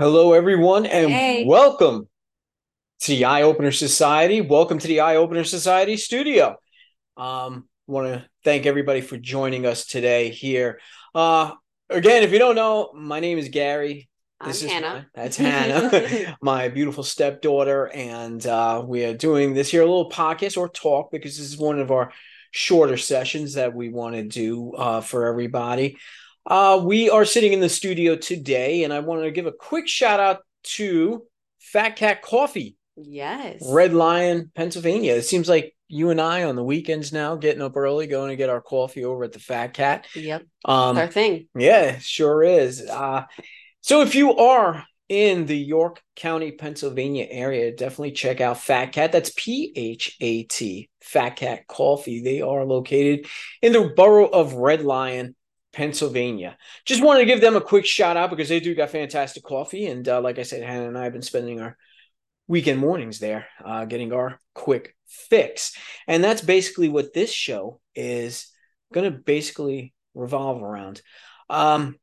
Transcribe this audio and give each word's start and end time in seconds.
Hello, 0.00 0.32
everyone, 0.32 0.86
and 0.86 1.10
Hey. 1.10 1.44
welcome 1.44 2.08
to 3.00 3.08
the 3.08 3.26
Eye 3.26 3.42
Opener 3.42 3.70
Society. 3.70 4.40
Welcome 4.40 4.78
to 4.78 4.88
the 4.88 5.00
Eye 5.00 5.16
Opener 5.16 5.44
Society 5.44 5.98
studio. 5.98 6.56
Um, 7.18 7.68
want 7.86 8.06
to 8.06 8.26
thank 8.42 8.64
everybody 8.64 9.02
for 9.02 9.18
joining 9.18 9.66
us 9.66 9.84
today 9.84 10.30
here. 10.30 10.80
Uh, 11.14 11.52
again, 11.90 12.22
if 12.22 12.32
you 12.32 12.38
don't 12.38 12.54
know, 12.54 12.92
my 12.94 13.20
name 13.20 13.36
is 13.36 13.50
Gary. 13.50 14.08
I'm 14.40 14.48
is 14.48 14.62
Hannah. 14.62 15.06
my- 15.14 15.22
that's 15.22 15.36
Hannah, 15.36 16.34
my 16.42 16.68
beautiful 16.70 17.04
stepdaughter, 17.04 17.90
and 17.92 18.46
uh, 18.46 18.82
we 18.82 19.04
are 19.04 19.12
doing 19.14 19.52
this 19.52 19.70
here 19.70 19.82
a 19.82 19.84
little 19.84 20.08
podcast 20.08 20.56
or 20.56 20.70
talk 20.70 21.10
because 21.12 21.36
this 21.36 21.46
is 21.46 21.58
one 21.58 21.78
of 21.78 21.90
our 21.90 22.10
shorter 22.52 22.96
sessions 22.96 23.52
that 23.52 23.74
we 23.74 23.90
want 23.90 24.14
to 24.14 24.22
do 24.22 24.72
uh, 24.72 25.02
for 25.02 25.26
everybody. 25.26 25.98
Uh, 26.50 26.82
we 26.84 27.08
are 27.08 27.24
sitting 27.24 27.52
in 27.52 27.60
the 27.60 27.68
studio 27.68 28.16
today, 28.16 28.82
and 28.82 28.92
I 28.92 28.98
wanted 28.98 29.22
to 29.22 29.30
give 29.30 29.46
a 29.46 29.52
quick 29.52 29.86
shout 29.86 30.18
out 30.18 30.40
to 30.64 31.22
Phat 31.60 31.94
Cat 31.94 32.22
Coffee, 32.22 32.76
Yes. 32.96 33.62
Red 33.70 33.94
Lion, 33.94 34.50
Pennsylvania. 34.56 35.14
It 35.14 35.22
seems 35.22 35.48
like 35.48 35.76
you 35.86 36.10
and 36.10 36.20
I 36.20 36.42
on 36.42 36.56
the 36.56 36.64
weekends 36.64 37.12
now, 37.12 37.36
getting 37.36 37.62
up 37.62 37.76
early, 37.76 38.08
going 38.08 38.30
to 38.30 38.36
get 38.36 38.50
our 38.50 38.60
coffee 38.60 39.04
over 39.04 39.22
at 39.22 39.32
the 39.32 39.38
Phat 39.38 39.74
Cat. 39.74 40.08
Yep. 40.16 40.42
Um, 40.64 40.98
Our 40.98 41.06
thing. 41.06 41.46
yeah, 41.54 41.98
sure 42.00 42.42
is. 42.42 42.82
Uh, 42.82 43.26
so 43.80 44.02
if 44.02 44.16
you 44.16 44.36
are 44.36 44.84
in 45.08 45.46
the 45.46 45.56
York 45.56 46.02
County, 46.16 46.50
Pennsylvania 46.50 47.26
area, 47.30 47.74
definitely 47.74 48.12
check 48.12 48.40
out 48.40 48.58
Phat 48.60 48.90
Cat. 48.92 49.12
That's 49.12 49.32
P 49.36 49.72
H 49.76 50.16
A 50.20 50.42
T, 50.42 50.90
Phat 51.00 51.36
Cat 51.36 51.68
Coffee. 51.68 52.22
They 52.22 52.40
are 52.40 52.64
located 52.64 53.26
in 53.62 53.72
the 53.72 53.92
borough 53.96 54.28
of 54.28 54.54
Red 54.54 54.82
Lion, 54.82 55.34
Pennsylvania. 55.72 56.56
Just 56.84 57.02
wanted 57.02 57.20
to 57.20 57.26
give 57.26 57.40
them 57.40 57.56
a 57.56 57.60
quick 57.60 57.86
shout 57.86 58.16
out 58.16 58.30
because 58.30 58.48
they 58.48 58.60
do 58.60 58.74
got 58.74 58.90
fantastic 58.90 59.44
coffee. 59.44 59.86
And 59.86 60.08
uh, 60.08 60.20
like 60.20 60.38
I 60.38 60.42
said, 60.42 60.62
Hannah 60.62 60.88
and 60.88 60.98
I 60.98 61.04
have 61.04 61.12
been 61.12 61.22
spending 61.22 61.60
our 61.60 61.76
weekend 62.48 62.80
mornings 62.80 63.18
there, 63.18 63.46
uh, 63.64 63.84
getting 63.84 64.12
our 64.12 64.40
quick 64.54 64.96
fix. 65.06 65.76
And 66.08 66.22
that's 66.22 66.42
basically 66.42 66.88
what 66.88 67.12
this 67.12 67.32
show 67.32 67.80
is 67.94 68.50
going 68.92 69.10
to 69.10 69.18
basically 69.18 69.94
revolve 70.14 70.62
around. 70.62 71.02
Um, 71.48 71.96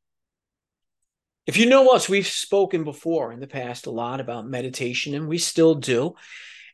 if 1.45 1.57
you 1.57 1.65
know 1.65 1.89
us, 1.89 2.09
we've 2.09 2.27
spoken 2.27 2.83
before 2.83 3.31
in 3.31 3.39
the 3.39 3.47
past 3.47 3.87
a 3.87 3.91
lot 3.91 4.19
about 4.19 4.47
meditation, 4.47 5.13
and 5.15 5.27
we 5.27 5.37
still 5.37 5.75
do. 5.75 6.15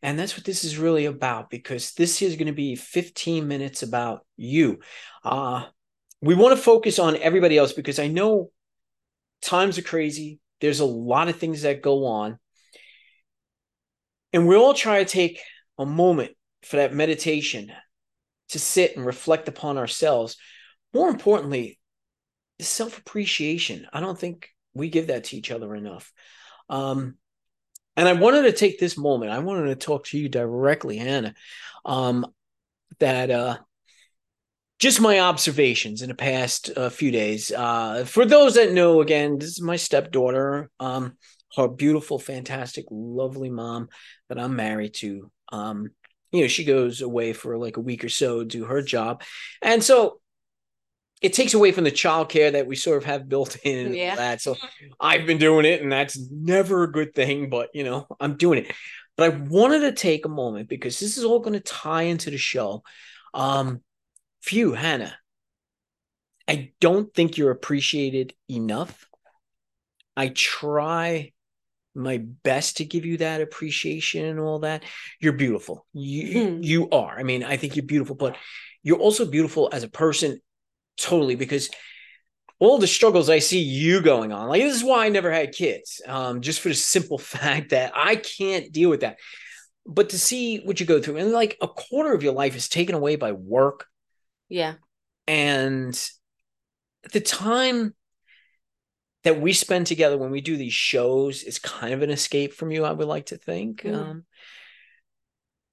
And 0.02 0.20
that's 0.20 0.36
what 0.36 0.45
this 0.45 0.64
is 0.64 0.78
really 0.78 1.06
about 1.06 1.50
because 1.50 1.94
this 1.94 2.22
is 2.22 2.36
going 2.36 2.48
to 2.48 2.54
be 2.54 2.76
15 2.76 3.48
minutes 3.48 3.84
about 3.84 4.26
you. 4.36 4.80
Uh, 5.23 5.66
we 6.24 6.36
want 6.36 6.56
to 6.56 6.64
focus 6.64 7.00
on 7.00 7.18
everybody 7.18 7.58
else 7.58 7.74
because 7.74 8.00
I 8.00 8.08
know 8.08 8.50
times 9.42 9.78
are 9.78 9.84
crazy. 9.84 10.40
There's 10.62 10.80
a 10.80 10.86
lot 10.86 11.28
of 11.28 11.36
things 11.36 11.64
that 11.64 11.82
go 11.82 12.06
on. 12.06 12.40
And 14.32 14.48
we 14.48 14.56
all 14.56 14.74
try 14.74 15.04
to 15.04 15.10
take 15.10 15.42
a 15.78 15.86
moment 15.86 16.32
for 16.62 16.78
that 16.78 16.94
meditation 16.94 17.74
to 18.50 18.60
sit 18.60 18.96
and 18.96 19.06
reflect 19.06 19.50
upon 19.50 19.78
ourselves. 19.78 20.38
More 20.94 21.10
importantly, 21.10 21.78
self 22.62 22.98
appreciation. 22.98 23.86
I 23.92 24.00
don't 24.00 24.18
think 24.18 24.48
we 24.74 24.88
give 24.88 25.08
that 25.08 25.26
to 25.26 25.36
each 25.36 25.52
other 25.52 25.76
enough. 25.76 26.14
Um, 26.70 27.16
and 27.98 28.08
I 28.08 28.14
wanted 28.14 28.44
to 28.44 28.54
take 28.54 28.80
this 28.80 28.98
moment. 28.98 29.34
I 29.34 29.40
wanted 29.40 29.66
to 29.66 29.76
talk 29.76 30.06
to 30.06 30.18
you 30.18 30.30
directly, 30.30 30.96
Hannah. 30.96 31.34
Um, 31.84 32.26
that 33.00 33.30
uh, 33.30 33.58
just 34.84 35.00
my 35.00 35.20
observations 35.22 36.02
in 36.02 36.09
the 36.09 36.14
past 36.14 36.70
uh, 36.76 36.89
few 36.89 37.09
days. 37.09 37.53
Uh, 37.53 38.03
for 38.06 38.26
those 38.26 38.56
that 38.56 38.73
know, 38.73 39.00
again, 39.00 39.38
this 39.39 39.52
is 39.52 39.62
my 39.62 39.78
stepdaughter. 39.78 40.70
Um, 40.78 41.14
her 41.56 41.70
beautiful, 41.70 42.20
fantastic, 42.20 42.84
lovely 42.92 43.50
mom 43.50 43.88
that 44.28 44.38
I'm 44.38 44.58
married 44.58 44.94
to. 44.95 45.32
Um, 45.54 45.92
you 46.33 46.42
know, 46.42 46.48
she 46.49 46.66
goes 46.66 47.02
away 47.02 47.32
for 47.32 47.58
like 47.58 47.77
a 47.77 47.80
week 47.80 48.04
or 48.04 48.10
so 48.10 48.39
to 48.39 48.45
do 48.45 48.66
her 48.66 48.82
job, 48.82 49.23
and 49.61 49.82
so 49.82 50.20
it 51.21 51.32
takes 51.32 51.54
away 51.54 51.71
from 51.71 51.86
the 51.86 51.92
childcare 51.92 52.52
that 52.52 52.67
we 52.67 52.76
sort 52.76 52.98
of 52.98 53.05
have 53.05 53.30
built 53.30 53.55
in 53.64 53.94
Yeah. 53.94 54.15
that. 54.17 54.42
So 54.42 54.58
I've 55.00 55.26
been 55.26 55.38
doing 55.38 55.65
it, 55.65 55.82
and 55.82 55.89
that's 55.89 56.20
never 56.30 56.83
a 56.83 56.92
good 56.92 57.15
thing, 57.15 57.50
but 57.50 57.70
you 57.73 57.86
know, 57.86 58.05
I'm 58.20 58.36
doing 58.36 58.65
it. 58.65 58.76
But 59.15 59.32
I 59.32 59.38
wanted 59.38 59.80
to 59.80 59.94
take 59.94 60.26
a 60.26 60.30
moment 60.44 60.67
because 60.67 61.00
this 61.00 61.17
is 61.17 61.23
all 61.23 61.39
going 61.39 61.54
to 61.54 61.61
tie 61.61 62.04
into 62.04 62.32
the 62.32 62.38
show. 62.38 62.83
Um, 63.33 63.82
you, 64.52 64.73
Hannah, 64.73 65.15
I 66.48 66.73
don't 66.81 67.14
think 67.14 67.37
you're 67.37 67.52
appreciated 67.52 68.33
enough. 68.49 69.08
I 70.17 70.27
try 70.30 71.31
my 71.95 72.17
best 72.17 72.77
to 72.77 72.86
give 72.86 73.05
you 73.05 73.17
that 73.17 73.42
appreciation 73.42 74.26
and 74.26 74.39
all 74.39 74.59
that. 74.59 74.83
You're 75.20 75.33
beautiful. 75.33 75.86
You 75.93 76.48
Hmm. 76.49 76.64
you 76.64 76.89
are. 76.89 77.17
I 77.17 77.23
mean, 77.23 77.43
I 77.43 77.58
think 77.58 77.76
you're 77.76 77.86
beautiful, 77.86 78.15
but 78.15 78.36
you're 78.82 78.98
also 78.99 79.26
beautiful 79.26 79.70
as 79.71 79.83
a 79.83 79.87
person 79.89 80.39
totally 80.98 81.36
because 81.36 81.70
all 82.59 82.77
the 82.77 82.87
struggles 82.87 83.30
I 83.30 83.39
see 83.39 83.59
you 83.59 84.02
going 84.02 84.32
on, 84.32 84.48
like 84.48 84.61
this 84.61 84.76
is 84.76 84.83
why 84.83 85.05
I 85.05 85.09
never 85.09 85.32
had 85.32 85.53
kids. 85.53 86.02
Um, 86.08 86.42
just 86.42 86.61
for 86.61 86.70
the 86.70 86.76
simple 86.76 87.17
fact 87.36 87.70
that 87.70 87.92
I 87.95 88.15
can't 88.15 88.71
deal 88.71 88.89
with 88.89 89.02
that. 89.02 89.17
But 89.86 90.09
to 90.09 90.20
see 90.20 90.59
what 90.59 90.80
you 90.80 90.86
go 90.86 91.02
through, 91.02 91.17
and 91.17 91.32
like 91.32 91.58
a 91.61 91.67
quarter 91.67 92.14
of 92.14 92.23
your 92.23 92.33
life 92.33 92.55
is 92.55 92.70
taken 92.70 92.95
away 92.95 93.17
by 93.17 93.33
work, 93.33 93.86
Yeah. 94.53 94.75
and 95.27 96.09
the 97.11 97.19
time 97.19 97.95
that 99.23 99.41
we 99.41 99.53
spend 99.53 99.87
together 99.87 100.17
when 100.17 100.31
we 100.31 100.41
do 100.41 100.58
these 100.58 100.73
shows 100.73 101.43
is 101.43 101.58
kind 101.58 101.93
of 101.93 102.02
an 102.02 102.09
escape 102.09 102.53
from 102.53 102.71
you, 102.71 102.86
I 102.86 102.91
would 102.91 103.08
like 103.08 103.27
to 103.27 103.37
think. 103.37 103.81
Mm. 103.81 103.95
Um, 103.95 104.25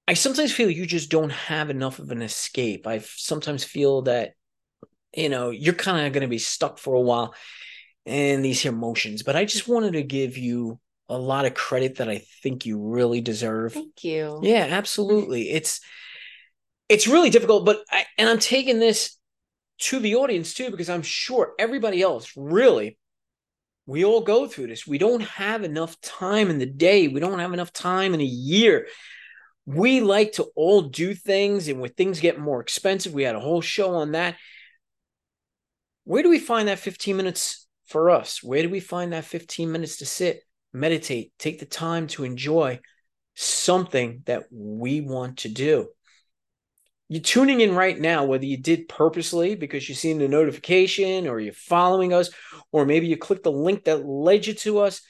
I 0.07 0.15
sometimes 0.15 0.51
feel 0.51 0.69
you 0.69 0.85
just 0.85 1.11
don't 1.11 1.31
have 1.31 1.69
enough 1.69 1.99
of 1.99 2.11
an 2.11 2.21
escape. 2.21 2.87
I 2.87 2.99
sometimes 2.99 3.63
feel 3.63 4.01
that, 4.03 4.33
you 5.15 5.29
know, 5.29 5.51
you're 5.51 5.73
kind 5.73 6.07
of 6.07 6.13
going 6.13 6.21
to 6.21 6.27
be 6.27 6.39
stuck 6.39 6.79
for 6.79 6.95
a 6.95 7.01
while 7.01 7.35
in 8.05 8.41
these 8.41 8.65
emotions. 8.65 9.21
But 9.21 9.35
I 9.35 9.45
just 9.45 9.67
wanted 9.67 9.93
to 9.93 10.03
give 10.03 10.37
you 10.37 10.79
a 11.07 11.17
lot 11.17 11.45
of 11.45 11.53
credit 11.53 11.97
that 11.97 12.09
I 12.09 12.23
think 12.41 12.65
you 12.65 12.81
really 12.81 13.21
deserve. 13.21 13.73
Thank 13.73 14.03
you. 14.03 14.39
Yeah, 14.41 14.67
absolutely. 14.69 15.51
It's 15.51 15.81
it's 16.91 17.07
really 17.07 17.29
difficult, 17.29 17.65
but 17.65 17.83
I 17.89 18.05
and 18.17 18.29
I'm 18.29 18.39
taking 18.39 18.79
this 18.79 19.17
to 19.79 19.99
the 19.99 20.15
audience 20.15 20.53
too 20.53 20.69
because 20.69 20.89
I'm 20.89 21.01
sure 21.01 21.53
everybody 21.57 22.01
else 22.01 22.33
really 22.35 22.97
we 23.87 24.05
all 24.05 24.21
go 24.21 24.47
through 24.47 24.67
this. 24.67 24.85
We 24.85 24.97
don't 24.97 25.23
have 25.23 25.63
enough 25.63 25.99
time 26.01 26.49
in 26.49 26.59
the 26.59 26.65
day. 26.65 27.07
We 27.07 27.19
don't 27.19 27.39
have 27.39 27.53
enough 27.53 27.73
time 27.73 28.13
in 28.13 28.21
a 28.21 28.25
year. 28.25 28.87
We 29.65 30.01
like 30.01 30.33
to 30.33 30.45
all 30.55 30.83
do 30.83 31.13
things 31.13 31.67
and 31.67 31.79
when 31.79 31.91
things 31.91 32.19
get 32.19 32.39
more 32.39 32.61
expensive, 32.61 33.13
we 33.13 33.23
had 33.23 33.35
a 33.35 33.39
whole 33.39 33.61
show 33.61 33.95
on 33.95 34.11
that. 34.11 34.37
Where 36.03 36.23
do 36.23 36.29
we 36.29 36.39
find 36.39 36.67
that 36.67 36.79
15 36.79 37.17
minutes 37.17 37.67
for 37.85 38.09
us? 38.09 38.43
Where 38.43 38.63
do 38.63 38.69
we 38.69 38.79
find 38.79 39.13
that 39.13 39.25
15 39.25 39.71
minutes 39.71 39.97
to 39.97 40.05
sit, 40.05 40.43
meditate, 40.73 41.33
take 41.39 41.59
the 41.59 41.65
time 41.65 42.07
to 42.07 42.23
enjoy 42.23 42.79
something 43.35 44.23
that 44.25 44.43
we 44.51 45.01
want 45.01 45.39
to 45.39 45.49
do? 45.49 45.87
You're 47.11 47.19
tuning 47.19 47.59
in 47.59 47.75
right 47.75 47.99
now, 47.99 48.23
whether 48.23 48.45
you 48.45 48.55
did 48.55 48.87
purposely 48.87 49.55
because 49.55 49.89
you've 49.89 49.97
seen 49.97 50.17
the 50.17 50.29
notification 50.29 51.27
or 51.27 51.41
you're 51.41 51.51
following 51.51 52.13
us, 52.13 52.29
or 52.71 52.85
maybe 52.85 53.07
you 53.07 53.17
clicked 53.17 53.43
the 53.43 53.51
link 53.51 53.83
that 53.83 54.05
led 54.05 54.47
you 54.47 54.53
to 54.53 54.79
us. 54.79 55.01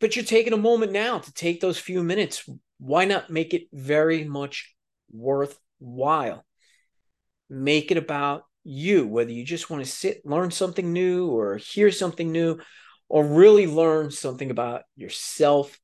But 0.00 0.16
you're 0.16 0.24
taking 0.24 0.54
a 0.54 0.56
moment 0.56 0.92
now 0.92 1.18
to 1.18 1.32
take 1.34 1.60
those 1.60 1.78
few 1.78 2.02
minutes. 2.02 2.48
Why 2.78 3.04
not 3.04 3.28
make 3.28 3.52
it 3.52 3.64
very 3.70 4.24
much 4.24 4.74
worthwhile? 5.10 6.42
Make 7.50 7.90
it 7.90 7.98
about 7.98 8.44
you, 8.64 9.06
whether 9.06 9.30
you 9.30 9.44
just 9.44 9.68
want 9.68 9.84
to 9.84 9.90
sit, 9.90 10.24
learn 10.24 10.50
something 10.50 10.90
new, 10.90 11.26
or 11.26 11.58
hear 11.58 11.90
something 11.90 12.32
new, 12.32 12.58
or 13.10 13.26
really 13.26 13.66
learn 13.66 14.10
something 14.10 14.50
about 14.50 14.84
yourself, 14.96 15.78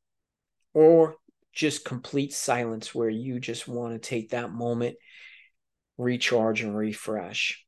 or 0.73 1.17
just 1.58 1.84
complete 1.84 2.32
silence 2.32 2.94
where 2.94 3.08
you 3.10 3.40
just 3.40 3.66
want 3.66 3.93
to 3.93 3.99
take 3.99 4.31
that 4.31 4.52
moment, 4.52 4.96
recharge, 5.99 6.62
and 6.62 6.75
refresh. 6.75 7.64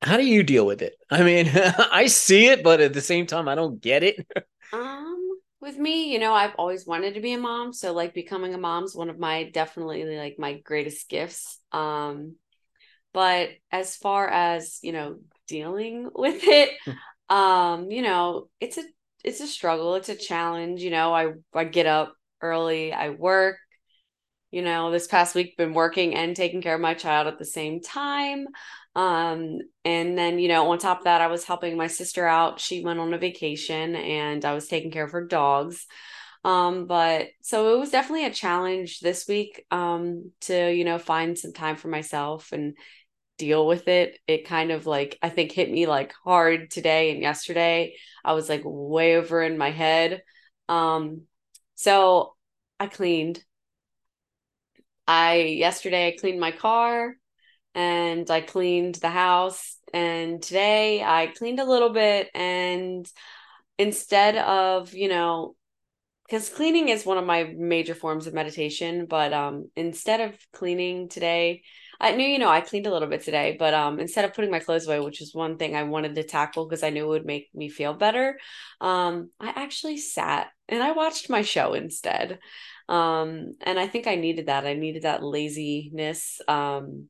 How 0.00 0.16
do 0.16 0.24
you 0.24 0.44
deal 0.44 0.64
with 0.64 0.80
it? 0.80 0.94
I 1.10 1.24
mean, 1.24 1.50
I 1.54 2.06
see 2.06 2.46
it, 2.46 2.62
but 2.62 2.80
at 2.80 2.92
the 2.92 3.00
same 3.00 3.26
time, 3.26 3.48
I 3.48 3.56
don't 3.56 3.82
get 3.82 4.04
it. 4.04 4.26
Um, 4.72 5.28
with 5.60 5.78
me, 5.78 6.12
you 6.12 6.18
know, 6.18 6.34
I've 6.34 6.56
always 6.56 6.84
wanted 6.84 7.14
to 7.14 7.20
be 7.20 7.32
a 7.32 7.38
mom, 7.38 7.72
so 7.72 7.92
like 7.92 8.12
becoming 8.12 8.54
a 8.54 8.58
mom 8.58 8.82
is 8.82 8.96
one 8.96 9.08
of 9.08 9.20
my 9.20 9.44
definitely 9.44 10.04
like 10.16 10.36
my 10.36 10.58
greatest 10.58 11.08
gifts. 11.08 11.60
Um, 11.70 12.34
but 13.12 13.50
as 13.70 13.94
far 13.94 14.26
as, 14.26 14.80
you 14.82 14.90
know, 14.90 15.18
dealing 15.46 16.10
with 16.14 16.42
it, 16.42 16.70
um, 17.28 17.92
you 17.92 18.02
know, 18.02 18.48
it's 18.58 18.78
a 18.78 18.82
it's 19.22 19.40
a 19.40 19.46
struggle, 19.46 19.94
it's 19.94 20.08
a 20.08 20.16
challenge, 20.16 20.82
you 20.82 20.90
know. 20.90 21.14
I 21.14 21.34
I 21.54 21.64
get 21.64 21.86
up 21.86 22.16
early, 22.44 22.92
I 22.92 23.10
work, 23.10 23.56
you 24.50 24.62
know, 24.62 24.90
this 24.90 25.06
past 25.08 25.34
week 25.34 25.56
been 25.56 25.74
working 25.74 26.14
and 26.14 26.36
taking 26.36 26.62
care 26.62 26.74
of 26.74 26.80
my 26.80 26.94
child 26.94 27.26
at 27.26 27.38
the 27.38 27.44
same 27.44 27.80
time. 27.80 28.46
Um, 28.94 29.58
and 29.84 30.16
then, 30.16 30.38
you 30.38 30.48
know, 30.48 30.70
on 30.70 30.78
top 30.78 30.98
of 30.98 31.04
that, 31.04 31.20
I 31.20 31.26
was 31.26 31.44
helping 31.44 31.76
my 31.76 31.88
sister 31.88 32.26
out. 32.26 32.60
She 32.60 32.84
went 32.84 33.00
on 33.00 33.12
a 33.14 33.18
vacation 33.18 33.96
and 33.96 34.44
I 34.44 34.54
was 34.54 34.68
taking 34.68 34.92
care 34.92 35.04
of 35.04 35.10
her 35.12 35.26
dogs. 35.26 35.86
Um, 36.44 36.86
but 36.86 37.28
so 37.42 37.74
it 37.74 37.78
was 37.80 37.90
definitely 37.90 38.26
a 38.26 38.32
challenge 38.32 39.00
this 39.00 39.26
week 39.26 39.64
um 39.70 40.30
to, 40.42 40.70
you 40.70 40.84
know, 40.84 40.98
find 40.98 41.38
some 41.38 41.54
time 41.54 41.76
for 41.76 41.88
myself 41.88 42.52
and 42.52 42.76
deal 43.38 43.66
with 43.66 43.88
it. 43.88 44.18
It 44.26 44.46
kind 44.46 44.70
of 44.70 44.86
like 44.86 45.18
I 45.22 45.28
think 45.30 45.52
hit 45.52 45.70
me 45.70 45.86
like 45.86 46.12
hard 46.24 46.70
today 46.70 47.10
and 47.10 47.22
yesterday. 47.22 47.96
I 48.24 48.34
was 48.34 48.48
like 48.48 48.62
way 48.64 49.16
over 49.16 49.42
in 49.42 49.58
my 49.58 49.70
head. 49.70 50.22
Um, 50.68 51.22
so 51.74 52.33
I 52.80 52.86
cleaned. 52.86 53.44
I 55.06 55.36
yesterday 55.36 56.08
I 56.08 56.16
cleaned 56.18 56.40
my 56.40 56.52
car 56.52 57.14
and 57.74 58.30
I 58.30 58.40
cleaned 58.40 58.96
the 58.96 59.10
house. 59.10 59.78
And 59.92 60.42
today 60.42 61.02
I 61.02 61.28
cleaned 61.36 61.60
a 61.60 61.64
little 61.64 61.90
bit. 61.90 62.28
And 62.34 63.06
instead 63.78 64.36
of, 64.36 64.94
you 64.94 65.08
know, 65.08 65.56
because 66.26 66.48
cleaning 66.48 66.88
is 66.88 67.04
one 67.04 67.18
of 67.18 67.26
my 67.26 67.44
major 67.44 67.94
forms 67.94 68.26
of 68.26 68.34
meditation, 68.34 69.06
but 69.06 69.32
um, 69.32 69.70
instead 69.76 70.20
of 70.20 70.34
cleaning 70.52 71.08
today, 71.08 71.62
I 72.00 72.12
knew, 72.12 72.26
you 72.26 72.38
know, 72.38 72.48
I 72.48 72.60
cleaned 72.60 72.86
a 72.86 72.92
little 72.92 73.08
bit 73.08 73.22
today, 73.22 73.56
but 73.58 73.74
um, 73.74 74.00
instead 74.00 74.24
of 74.24 74.34
putting 74.34 74.50
my 74.50 74.58
clothes 74.60 74.86
away, 74.86 75.00
which 75.00 75.20
is 75.20 75.34
one 75.34 75.56
thing 75.58 75.74
I 75.76 75.84
wanted 75.84 76.14
to 76.16 76.24
tackle 76.24 76.66
because 76.66 76.82
I 76.82 76.90
knew 76.90 77.04
it 77.04 77.08
would 77.08 77.26
make 77.26 77.48
me 77.54 77.68
feel 77.68 77.94
better, 77.94 78.38
um, 78.80 79.30
I 79.40 79.48
actually 79.56 79.98
sat 79.98 80.48
and 80.68 80.82
I 80.82 80.92
watched 80.92 81.30
my 81.30 81.42
show 81.42 81.74
instead. 81.74 82.38
Um, 82.88 83.52
and 83.62 83.78
I 83.78 83.86
think 83.86 84.06
I 84.06 84.16
needed 84.16 84.46
that. 84.46 84.66
I 84.66 84.74
needed 84.74 85.02
that 85.02 85.22
laziness. 85.22 86.40
Um, 86.48 87.08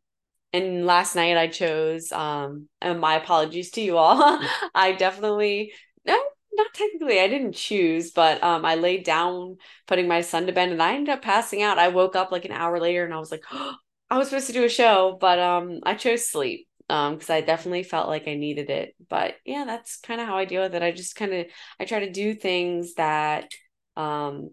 and 0.53 0.87
last 0.87 1.15
night 1.17 1.37
I 1.37 1.49
chose 1.49 2.13
um 2.13 2.69
and 2.81 3.01
my 3.01 3.15
apologies 3.17 3.71
to 3.73 3.81
you 3.81 3.97
all. 3.99 4.41
I 4.75 4.93
definitely 4.93 5.73
no 6.07 6.19
not 6.53 6.73
technically 6.75 7.21
I 7.21 7.29
didn't 7.29 7.55
choose, 7.55 8.13
but 8.13 8.43
um 8.43 8.65
I 8.65 8.77
laid 8.77 9.05
down 9.05 9.57
putting 9.87 10.09
my 10.09 10.21
son 10.21 10.47
to 10.47 10.53
bed 10.53 10.71
and 10.71 10.83
I 10.83 10.95
ended 10.95 11.15
up 11.15 11.23
passing 11.23 11.63
out. 11.63 11.79
I 11.79 11.89
woke 11.89 12.17
up 12.17 12.31
like 12.33 12.45
an 12.45 12.53
hour 12.53 12.79
later 12.81 13.05
and 13.05 13.13
I 13.15 13.19
was 13.19 13.31
like, 13.31 13.43
oh, 13.53 13.75
I 14.11 14.19
was 14.19 14.29
supposed 14.29 14.47
to 14.49 14.53
do 14.53 14.65
a 14.65 14.69
show, 14.69 15.17
but 15.21 15.39
um 15.39 15.81
I 15.85 15.95
chose 15.95 16.29
sleep 16.29 16.69
um 16.89 17.15
because 17.15 17.31
I 17.31 17.41
definitely 17.41 17.83
felt 17.83 18.09
like 18.09 18.29
I 18.29 18.35
needed 18.35 18.71
it. 18.71 18.95
But 19.09 19.37
yeah, 19.45 19.65
that's 19.65 19.99
kind 20.01 20.21
of 20.21 20.27
how 20.27 20.37
I 20.37 20.45
deal 20.45 20.63
with 20.63 20.75
it. 20.75 20.83
I 20.83 20.93
just 20.93 21.17
kind 21.17 21.33
of 21.33 21.47
I 21.81 21.85
try 21.85 22.01
to 22.01 22.11
do 22.13 22.35
things 22.35 22.95
that 22.95 23.51
um 23.97 24.51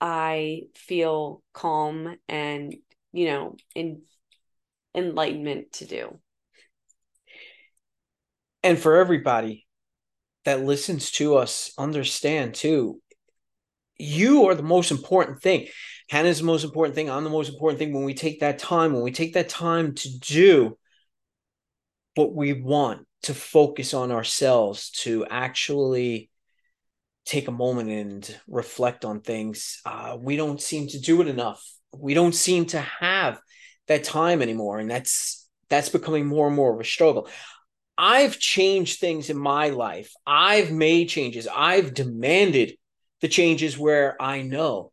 I 0.00 0.62
feel 0.74 1.42
calm 1.52 2.16
and 2.28 2.74
you 3.12 3.26
know 3.26 3.56
in 3.74 4.02
enlightenment 4.94 5.72
to 5.74 5.86
do. 5.86 6.20
And 8.62 8.78
for 8.78 8.96
everybody 8.96 9.66
that 10.44 10.64
listens 10.64 11.10
to 11.12 11.36
us, 11.36 11.72
understand 11.78 12.54
too, 12.54 13.00
you 13.98 14.48
are 14.48 14.54
the 14.54 14.62
most 14.62 14.90
important 14.90 15.42
thing. 15.42 15.68
Hannah's 16.08 16.38
the 16.38 16.44
most 16.44 16.64
important 16.64 16.94
thing. 16.94 17.10
I'm 17.10 17.24
the 17.24 17.30
most 17.30 17.50
important 17.50 17.78
thing 17.78 17.92
when 17.92 18.04
we 18.04 18.14
take 18.14 18.40
that 18.40 18.58
time, 18.58 18.92
when 18.92 19.02
we 19.02 19.12
take 19.12 19.34
that 19.34 19.48
time 19.48 19.94
to 19.94 20.18
do 20.18 20.78
what 22.14 22.34
we 22.34 22.52
want, 22.52 23.06
to 23.22 23.34
focus 23.34 23.94
on 23.94 24.10
ourselves, 24.10 24.90
to 24.90 25.26
actually 25.28 26.30
take 27.24 27.48
a 27.48 27.52
moment 27.52 27.90
and 27.90 28.40
reflect 28.46 29.04
on 29.04 29.20
things. 29.20 29.80
Uh, 29.84 30.16
we 30.18 30.36
don't 30.36 30.62
seem 30.62 30.88
to 30.88 31.00
do 31.00 31.20
it 31.20 31.28
enough. 31.28 31.62
We 31.92 32.14
don't 32.14 32.34
seem 32.34 32.66
to 32.66 32.80
have 32.80 33.40
that 33.88 34.04
time 34.04 34.40
anymore 34.40 34.78
and 34.78 34.90
that's 34.90 35.48
that's 35.68 35.88
becoming 35.88 36.26
more 36.26 36.46
and 36.46 36.56
more 36.56 36.72
of 36.72 36.80
a 36.80 36.84
struggle 36.84 37.28
i've 37.96 38.38
changed 38.38 39.00
things 39.00 39.28
in 39.28 39.36
my 39.36 39.70
life 39.70 40.12
i've 40.26 40.70
made 40.70 41.08
changes 41.08 41.48
i've 41.52 41.92
demanded 41.92 42.74
the 43.20 43.28
changes 43.28 43.76
where 43.76 44.20
i 44.22 44.42
know 44.42 44.92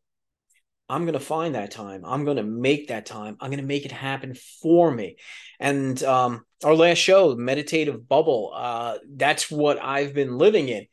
i'm 0.89 1.03
going 1.03 1.13
to 1.13 1.19
find 1.19 1.55
that 1.55 1.71
time. 1.71 2.03
I'm 2.05 2.25
going 2.25 2.37
to 2.37 2.43
make 2.43 2.89
that 2.89 3.05
time. 3.05 3.37
I'm 3.39 3.49
going 3.49 3.61
to 3.61 3.65
make 3.65 3.85
it 3.85 3.91
happen 3.91 4.35
for 4.61 4.91
me. 4.91 5.17
And 5.59 6.01
um, 6.03 6.45
our 6.63 6.75
last 6.75 6.97
show 6.97 7.35
meditative 7.35 8.07
bubble 8.07 8.51
uh, 8.55 8.97
that's 9.15 9.49
what 9.49 9.81
i've 9.81 10.13
been 10.13 10.37
living 10.37 10.69
in. 10.69 10.85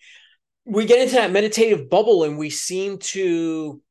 We 0.65 0.87
get 0.87 1.01
into 1.01 1.15
that 1.17 1.33
meditative 1.33 1.91
bubble 1.91 2.25
and 2.25 2.39
we 2.39 2.51
seem 2.51 2.99
to 2.99 3.83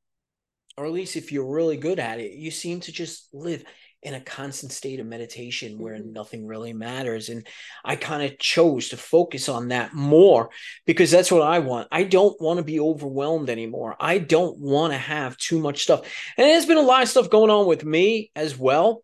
or 0.77 0.85
at 0.85 0.91
least 0.91 1.15
if 1.15 1.31
you're 1.31 1.53
really 1.53 1.77
good 1.77 1.99
at 1.99 2.19
it 2.19 2.31
you 2.31 2.49
seem 2.49 2.79
to 2.81 2.91
just 2.91 3.27
live 3.33 3.63
in 4.03 4.13
a 4.13 4.21
constant 4.21 4.71
state 4.71 4.99
of 4.99 5.05
meditation 5.05 5.77
where 5.77 5.95
mm-hmm. 5.95 6.13
nothing 6.13 6.47
really 6.47 6.73
matters. 6.73 7.29
And 7.29 7.45
I 7.85 7.95
kind 7.95 8.23
of 8.23 8.37
chose 8.39 8.89
to 8.89 8.97
focus 8.97 9.47
on 9.47 9.69
that 9.69 9.93
more 9.93 10.49
because 10.85 11.11
that's 11.11 11.31
what 11.31 11.43
I 11.43 11.59
want. 11.59 11.87
I 11.91 12.03
don't 12.03 12.39
want 12.41 12.57
to 12.57 12.63
be 12.63 12.79
overwhelmed 12.79 13.49
anymore. 13.49 13.95
I 13.99 14.17
don't 14.17 14.57
want 14.59 14.93
to 14.93 14.97
have 14.97 15.37
too 15.37 15.59
much 15.59 15.83
stuff. 15.83 16.01
And 16.37 16.47
there's 16.47 16.65
been 16.65 16.77
a 16.77 16.81
lot 16.81 17.03
of 17.03 17.09
stuff 17.09 17.29
going 17.29 17.51
on 17.51 17.67
with 17.67 17.85
me 17.85 18.31
as 18.35 18.57
well, 18.57 19.03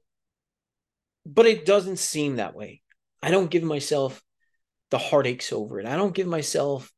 but 1.25 1.45
it 1.45 1.65
doesn't 1.65 1.99
seem 1.99 2.37
that 2.37 2.55
way. 2.55 2.81
I 3.21 3.31
don't 3.31 3.51
give 3.51 3.63
myself 3.63 4.21
the 4.89 4.97
heartaches 4.97 5.51
over 5.51 5.79
it. 5.79 5.85
I 5.85 5.95
don't 5.95 6.15
give 6.15 6.27
myself 6.27 6.91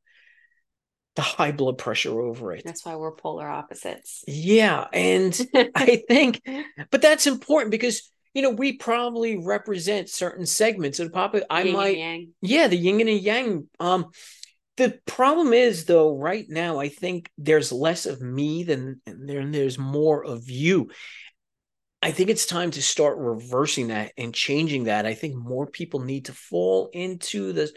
the 1.16 1.22
high 1.22 1.52
blood 1.52 1.78
pressure 1.78 2.22
over 2.22 2.54
it. 2.54 2.64
That's 2.64 2.86
why 2.86 2.96
we're 2.96 3.16
polar 3.16 3.50
opposites. 3.50 4.24
Yeah. 4.28 4.86
And 4.94 5.38
I 5.76 6.02
think, 6.08 6.42
but 6.92 7.02
that's 7.02 7.28
important 7.28 7.72
because, 7.72 8.12
you 8.34 8.42
know, 8.42 8.52
we 8.52 8.78
probably 8.78 9.38
represent 9.38 10.10
certain 10.10 10.46
segments 10.46 11.00
of 11.00 11.08
the 11.08 11.14
pop. 11.14 11.36
I 11.50 11.64
yin 11.64 11.74
might, 11.74 12.28
yeah, 12.42 12.68
the 12.68 12.78
yin 12.78 13.00
and 13.00 13.10
the 13.10 13.14
yang. 13.14 13.68
Um, 13.80 14.12
the 14.78 14.98
problem 15.06 15.52
is 15.52 15.86
though, 15.86 16.16
right 16.16 16.46
now, 16.48 16.80
I 16.80 16.90
think 16.90 17.30
there's 17.38 17.72
less 17.72 18.06
of 18.06 18.22
me 18.22 18.64
than 18.64 19.02
there, 19.06 19.46
there's 19.46 19.78
more 19.78 20.24
of 20.24 20.50
you. 20.50 20.90
I 22.02 22.12
think 22.12 22.30
it's 22.30 22.46
time 22.46 22.72
to 22.72 22.82
start 22.82 23.18
reversing 23.18 23.88
that 23.88 24.14
and 24.18 24.34
changing 24.34 24.86
that. 24.86 25.06
I 25.06 25.16
think 25.16 25.36
more 25.36 25.68
people 25.68 26.00
need 26.00 26.26
to 26.26 26.34
fall 26.34 26.90
into 26.94 27.52
the 27.52 27.70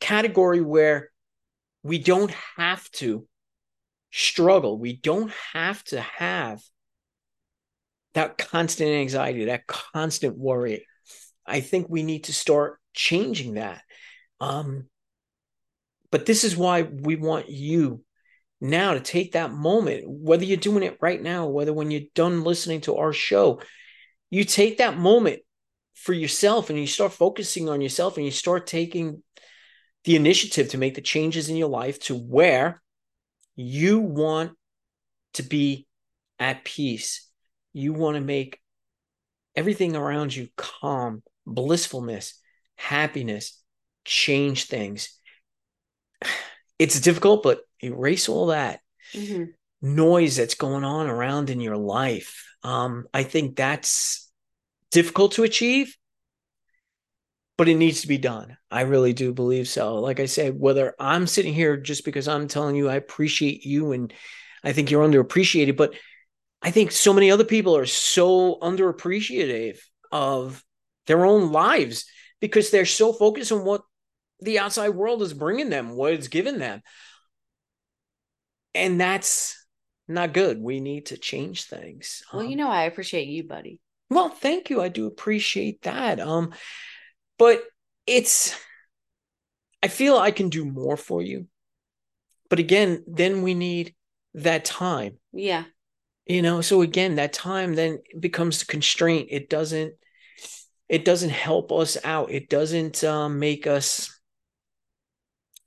category 0.00 0.60
where 0.60 1.10
we 1.82 1.98
don't 1.98 2.32
have 2.56 2.90
to 2.92 3.26
struggle. 4.10 4.78
We 4.78 4.96
don't 4.96 5.32
have 5.52 5.82
to 5.84 6.00
have 6.00 6.60
that 8.14 8.38
constant 8.38 8.90
anxiety, 8.90 9.46
that 9.46 9.66
constant 9.66 10.36
worry. 10.36 10.86
I 11.46 11.60
think 11.60 11.88
we 11.88 12.02
need 12.02 12.24
to 12.24 12.32
start 12.32 12.78
changing 12.92 13.54
that. 13.54 13.82
Um, 14.40 14.88
but 16.10 16.26
this 16.26 16.44
is 16.44 16.56
why 16.56 16.82
we 16.82 17.16
want 17.16 17.48
you 17.48 18.02
now 18.60 18.94
to 18.94 19.00
take 19.00 19.32
that 19.32 19.52
moment, 19.52 20.04
whether 20.06 20.44
you're 20.44 20.56
doing 20.56 20.82
it 20.82 20.98
right 21.00 21.22
now, 21.22 21.46
whether 21.46 21.72
when 21.72 21.90
you're 21.90 22.02
done 22.14 22.44
listening 22.44 22.82
to 22.82 22.96
our 22.96 23.12
show, 23.12 23.60
you 24.28 24.44
take 24.44 24.78
that 24.78 24.98
moment 24.98 25.40
for 25.94 26.12
yourself 26.12 26.70
and 26.70 26.78
you 26.78 26.86
start 26.86 27.12
focusing 27.12 27.68
on 27.68 27.80
yourself 27.80 28.16
and 28.16 28.24
you 28.24 28.32
start 28.32 28.66
taking 28.66 29.22
the 30.04 30.16
initiative 30.16 30.68
to 30.70 30.78
make 30.78 30.94
the 30.94 31.00
changes 31.00 31.48
in 31.48 31.56
your 31.56 31.68
life 31.68 32.00
to 32.00 32.14
where 32.14 32.80
you 33.56 34.00
want 34.00 34.52
to 35.34 35.42
be 35.42 35.86
at 36.38 36.64
peace. 36.64 37.28
You 37.72 37.92
want 37.92 38.16
to 38.16 38.20
make 38.20 38.58
everything 39.54 39.94
around 39.94 40.34
you 40.34 40.48
calm, 40.56 41.22
blissfulness, 41.46 42.34
happiness, 42.76 43.60
change 44.04 44.66
things. 44.66 45.16
It's 46.78 46.98
difficult, 46.98 47.42
but 47.42 47.60
erase 47.82 48.26
all 48.26 48.46
that 48.46 48.80
mm-hmm. 49.12 49.50
noise 49.82 50.36
that's 50.36 50.54
going 50.54 50.82
on 50.82 51.08
around 51.08 51.50
in 51.50 51.60
your 51.60 51.76
life. 51.76 52.42
Um, 52.62 53.06
I 53.12 53.22
think 53.22 53.54
that's 53.54 54.32
difficult 54.90 55.32
to 55.32 55.42
achieve, 55.42 55.94
but 57.60 57.68
it 57.68 57.76
needs 57.76 58.00
to 58.00 58.08
be 58.08 58.16
done. 58.16 58.56
I 58.70 58.80
really 58.80 59.12
do 59.12 59.34
believe 59.34 59.68
so. 59.68 59.96
Like 59.96 60.18
I 60.18 60.24
say, 60.24 60.50
whether 60.50 60.94
I'm 60.98 61.26
sitting 61.26 61.52
here 61.52 61.76
just 61.76 62.06
because 62.06 62.26
I'm 62.26 62.48
telling 62.48 62.74
you 62.74 62.88
I 62.88 62.94
appreciate 62.94 63.66
you 63.66 63.92
and 63.92 64.14
I 64.64 64.72
think 64.72 64.90
you're 64.90 65.06
underappreciated, 65.06 65.76
but 65.76 65.92
I 66.62 66.70
think 66.70 66.90
so 66.90 67.12
many 67.12 67.30
other 67.30 67.44
people 67.44 67.76
are 67.76 67.84
so 67.84 68.58
underappreciative 68.60 69.76
of 70.10 70.64
their 71.06 71.26
own 71.26 71.52
lives 71.52 72.06
because 72.40 72.70
they're 72.70 72.86
so 72.86 73.12
focused 73.12 73.52
on 73.52 73.62
what 73.66 73.82
the 74.40 74.58
outside 74.58 74.94
world 74.94 75.20
is 75.20 75.34
bringing 75.34 75.68
them, 75.68 75.90
what 75.90 76.14
it's 76.14 76.28
given 76.28 76.58
them. 76.58 76.80
And 78.74 78.98
that's 78.98 79.66
not 80.08 80.32
good. 80.32 80.62
We 80.62 80.80
need 80.80 81.04
to 81.08 81.18
change 81.18 81.64
things. 81.64 82.22
Well, 82.32 82.40
um, 82.40 82.48
you 82.48 82.56
know, 82.56 82.70
I 82.70 82.84
appreciate 82.84 83.28
you, 83.28 83.46
buddy. 83.46 83.80
Well, 84.08 84.30
thank 84.30 84.70
you. 84.70 84.80
I 84.80 84.88
do 84.88 85.06
appreciate 85.06 85.82
that. 85.82 86.20
Um, 86.20 86.54
but 87.40 87.64
it's, 88.06 88.54
I 89.82 89.88
feel 89.88 90.16
I 90.16 90.30
can 90.30 90.50
do 90.50 90.64
more 90.64 90.96
for 90.96 91.22
you. 91.22 91.48
But 92.50 92.58
again, 92.60 93.02
then 93.08 93.42
we 93.42 93.54
need 93.54 93.94
that 94.34 94.64
time. 94.64 95.16
Yeah. 95.32 95.64
you 96.26 96.42
know 96.42 96.60
so 96.60 96.82
again 96.82 97.16
that 97.16 97.32
time 97.32 97.74
then 97.74 97.98
becomes 98.18 98.60
the 98.60 98.66
constraint 98.66 99.28
it 99.30 99.50
doesn't 99.50 99.94
it 100.88 101.04
doesn't 101.04 101.30
help 101.30 101.72
us 101.72 101.96
out 102.04 102.30
it 102.30 102.48
doesn't 102.48 103.02
um, 103.02 103.38
make 103.40 103.66
us 103.66 104.20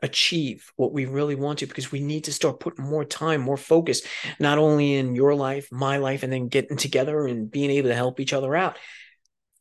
achieve 0.02 0.72
what 0.76 0.94
we 0.94 1.06
really 1.06 1.36
want 1.36 1.60
to 1.60 1.66
because 1.66 1.92
we 1.92 2.00
need 2.00 2.26
to 2.26 2.34
start 2.34 2.60
putting 2.60 2.86
more 2.86 3.06
time 3.06 3.42
more 3.42 3.58
focus 3.58 4.02
not 4.40 4.58
only 4.58 4.96
in 4.96 5.16
your 5.16 5.36
life 5.36 5.68
my 5.72 5.98
life 5.98 6.24
and 6.24 6.32
then 6.32 6.48
getting 6.48 6.78
together 6.78 7.28
and 7.28 7.50
being 7.52 7.72
able 7.72 7.90
to 7.90 7.96
help 7.96 8.20
each 8.20 8.34
other 8.34 8.56
out 8.56 8.78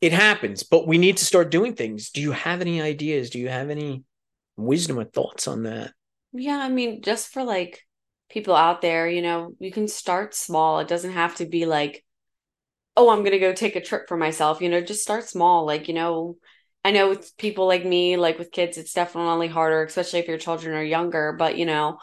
it 0.02 0.12
happens 0.12 0.62
but 0.62 0.86
we 0.86 0.98
need 0.98 1.16
to 1.16 1.24
start 1.24 1.50
doing 1.50 1.74
things 1.74 2.10
do 2.10 2.20
you 2.20 2.32
have 2.32 2.60
any 2.60 2.82
ideas 2.82 3.30
do 3.30 3.38
you 3.38 3.48
have 3.48 3.70
any 3.70 4.04
wisdom 4.58 4.98
or 4.98 5.04
thoughts 5.04 5.48
on 5.48 5.62
that 5.62 5.92
yeah 6.34 6.58
i 6.58 6.68
mean 6.68 7.00
just 7.00 7.28
for 7.28 7.42
like 7.42 7.82
people 8.32 8.56
out 8.56 8.80
there, 8.80 9.08
you 9.08 9.22
know, 9.22 9.54
you 9.58 9.70
can 9.70 9.86
start 9.86 10.34
small. 10.34 10.80
It 10.80 10.88
doesn't 10.88 11.12
have 11.12 11.36
to 11.36 11.46
be 11.46 11.66
like, 11.66 12.04
oh, 12.96 13.10
I'm 13.10 13.20
going 13.20 13.32
to 13.32 13.38
go 13.38 13.52
take 13.52 13.76
a 13.76 13.80
trip 13.80 14.08
for 14.08 14.16
myself. 14.16 14.60
You 14.60 14.68
know, 14.68 14.80
just 14.80 15.02
start 15.02 15.28
small. 15.28 15.66
Like, 15.66 15.86
you 15.88 15.94
know, 15.94 16.36
I 16.84 16.90
know 16.90 17.10
with 17.10 17.36
people 17.36 17.66
like 17.66 17.84
me, 17.84 18.16
like 18.16 18.38
with 18.38 18.50
kids, 18.50 18.78
it's 18.78 18.94
definitely 18.94 19.48
harder, 19.48 19.84
especially 19.84 20.20
if 20.20 20.28
your 20.28 20.38
children 20.38 20.74
are 20.74 20.82
younger, 20.82 21.34
but, 21.38 21.56
you 21.56 21.66
know, 21.66 21.98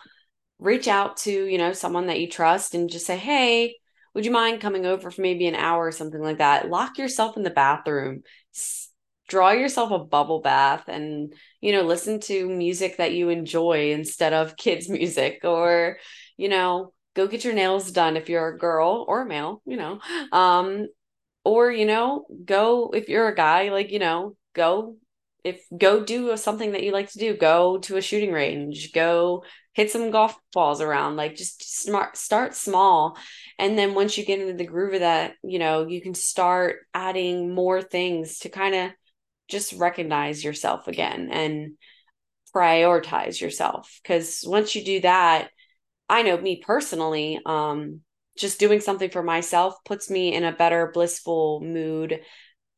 reach 0.60 0.88
out 0.88 1.18
to, 1.18 1.32
you 1.32 1.58
know, 1.58 1.74
someone 1.74 2.08
that 2.08 2.20
you 2.20 2.30
trust 2.30 2.76
and 2.76 2.90
just 2.90 3.06
say, 3.06 3.18
hey, 3.18 3.76
would 4.20 4.26
you 4.26 4.32
mind 4.34 4.60
coming 4.60 4.86
over 4.86 5.10
for 5.10 5.22
maybe 5.22 5.48
an 5.48 5.56
hour 5.56 5.88
or 5.88 5.94
something 5.94 6.20
like 6.20 6.40
that? 6.40 6.70
Lock 6.70 6.98
yourself 6.98 7.38
in 7.38 7.44
the 7.44 7.50
bathroom. 7.50 8.24
Draw 9.30 9.52
yourself 9.52 9.92
a 9.92 10.00
bubble 10.00 10.42
bath 10.42 10.90
and 10.90 11.34
you 11.62 11.72
know 11.72 11.84
listen 11.84 12.20
to 12.24 12.50
music 12.50 12.98
that 12.98 13.14
you 13.14 13.30
enjoy 13.30 13.94
instead 13.94 14.34
of 14.34 14.58
kids 14.58 14.90
music 15.00 15.46
or 15.46 16.00
you 16.36 16.50
know 16.50 16.92
go 17.16 17.28
get 17.28 17.46
your 17.46 17.54
nails 17.54 17.94
done 17.94 18.18
if 18.18 18.28
you're 18.28 18.50
a 18.50 18.58
girl 18.58 19.06
or 19.08 19.22
a 19.22 19.26
male 19.26 19.62
you 19.66 19.78
know. 19.78 20.02
Um 20.34 20.88
or 21.46 21.72
you 21.72 21.86
know 21.86 22.26
go 22.44 22.90
if 22.94 23.08
you're 23.08 23.30
a 23.30 23.36
guy 23.36 23.70
like 23.70 23.90
you 23.90 24.00
know 24.00 24.36
go 24.54 24.98
if 25.46 25.64
go 25.78 26.04
do 26.04 26.36
something 26.36 26.74
that 26.74 26.84
you 26.84 26.92
like 26.92 27.10
to 27.14 27.20
do. 27.20 27.38
Go 27.38 27.78
to 27.78 27.96
a 27.96 28.02
shooting 28.02 28.34
range. 28.34 28.92
Go 28.92 29.46
hit 29.80 29.90
some 29.90 30.12
golf 30.12 30.38
balls 30.52 30.82
around 30.82 31.16
like 31.16 31.38
just 31.38 31.82
smart 31.84 32.18
start 32.18 32.54
small. 32.54 33.18
And 33.58 33.80
then 33.80 33.94
once 33.94 34.18
you 34.18 34.26
get 34.26 34.42
into 34.42 34.54
the 34.54 34.66
groove 34.66 34.94
of 34.96 35.00
that 35.00 35.36
you 35.42 35.58
know 35.58 35.88
you 35.88 36.02
can 36.02 36.14
start 36.14 36.80
adding 36.94 37.56
more 37.56 37.82
things 37.82 38.40
to 38.40 38.50
kind 38.50 38.76
of 38.76 38.92
just 39.48 39.72
recognize 39.72 40.44
yourself 40.44 40.90
again 40.90 41.30
and 41.32 41.78
prioritize 42.54 43.40
yourself. 43.40 44.02
Because 44.04 44.44
once 44.46 44.76
you 44.76 44.84
do 44.84 45.00
that 45.02 45.50
i 46.10 46.24
know 46.24 46.38
me 46.38 46.62
personally 46.62 47.40
um 47.46 48.02
just 48.38 48.60
doing 48.60 48.82
something 48.82 49.10
for 49.10 49.24
myself 49.24 49.76
puts 49.86 50.10
me 50.10 50.34
in 50.34 50.44
a 50.44 50.52
better 50.52 50.92
blissful 50.94 51.62
mood 51.64 52.20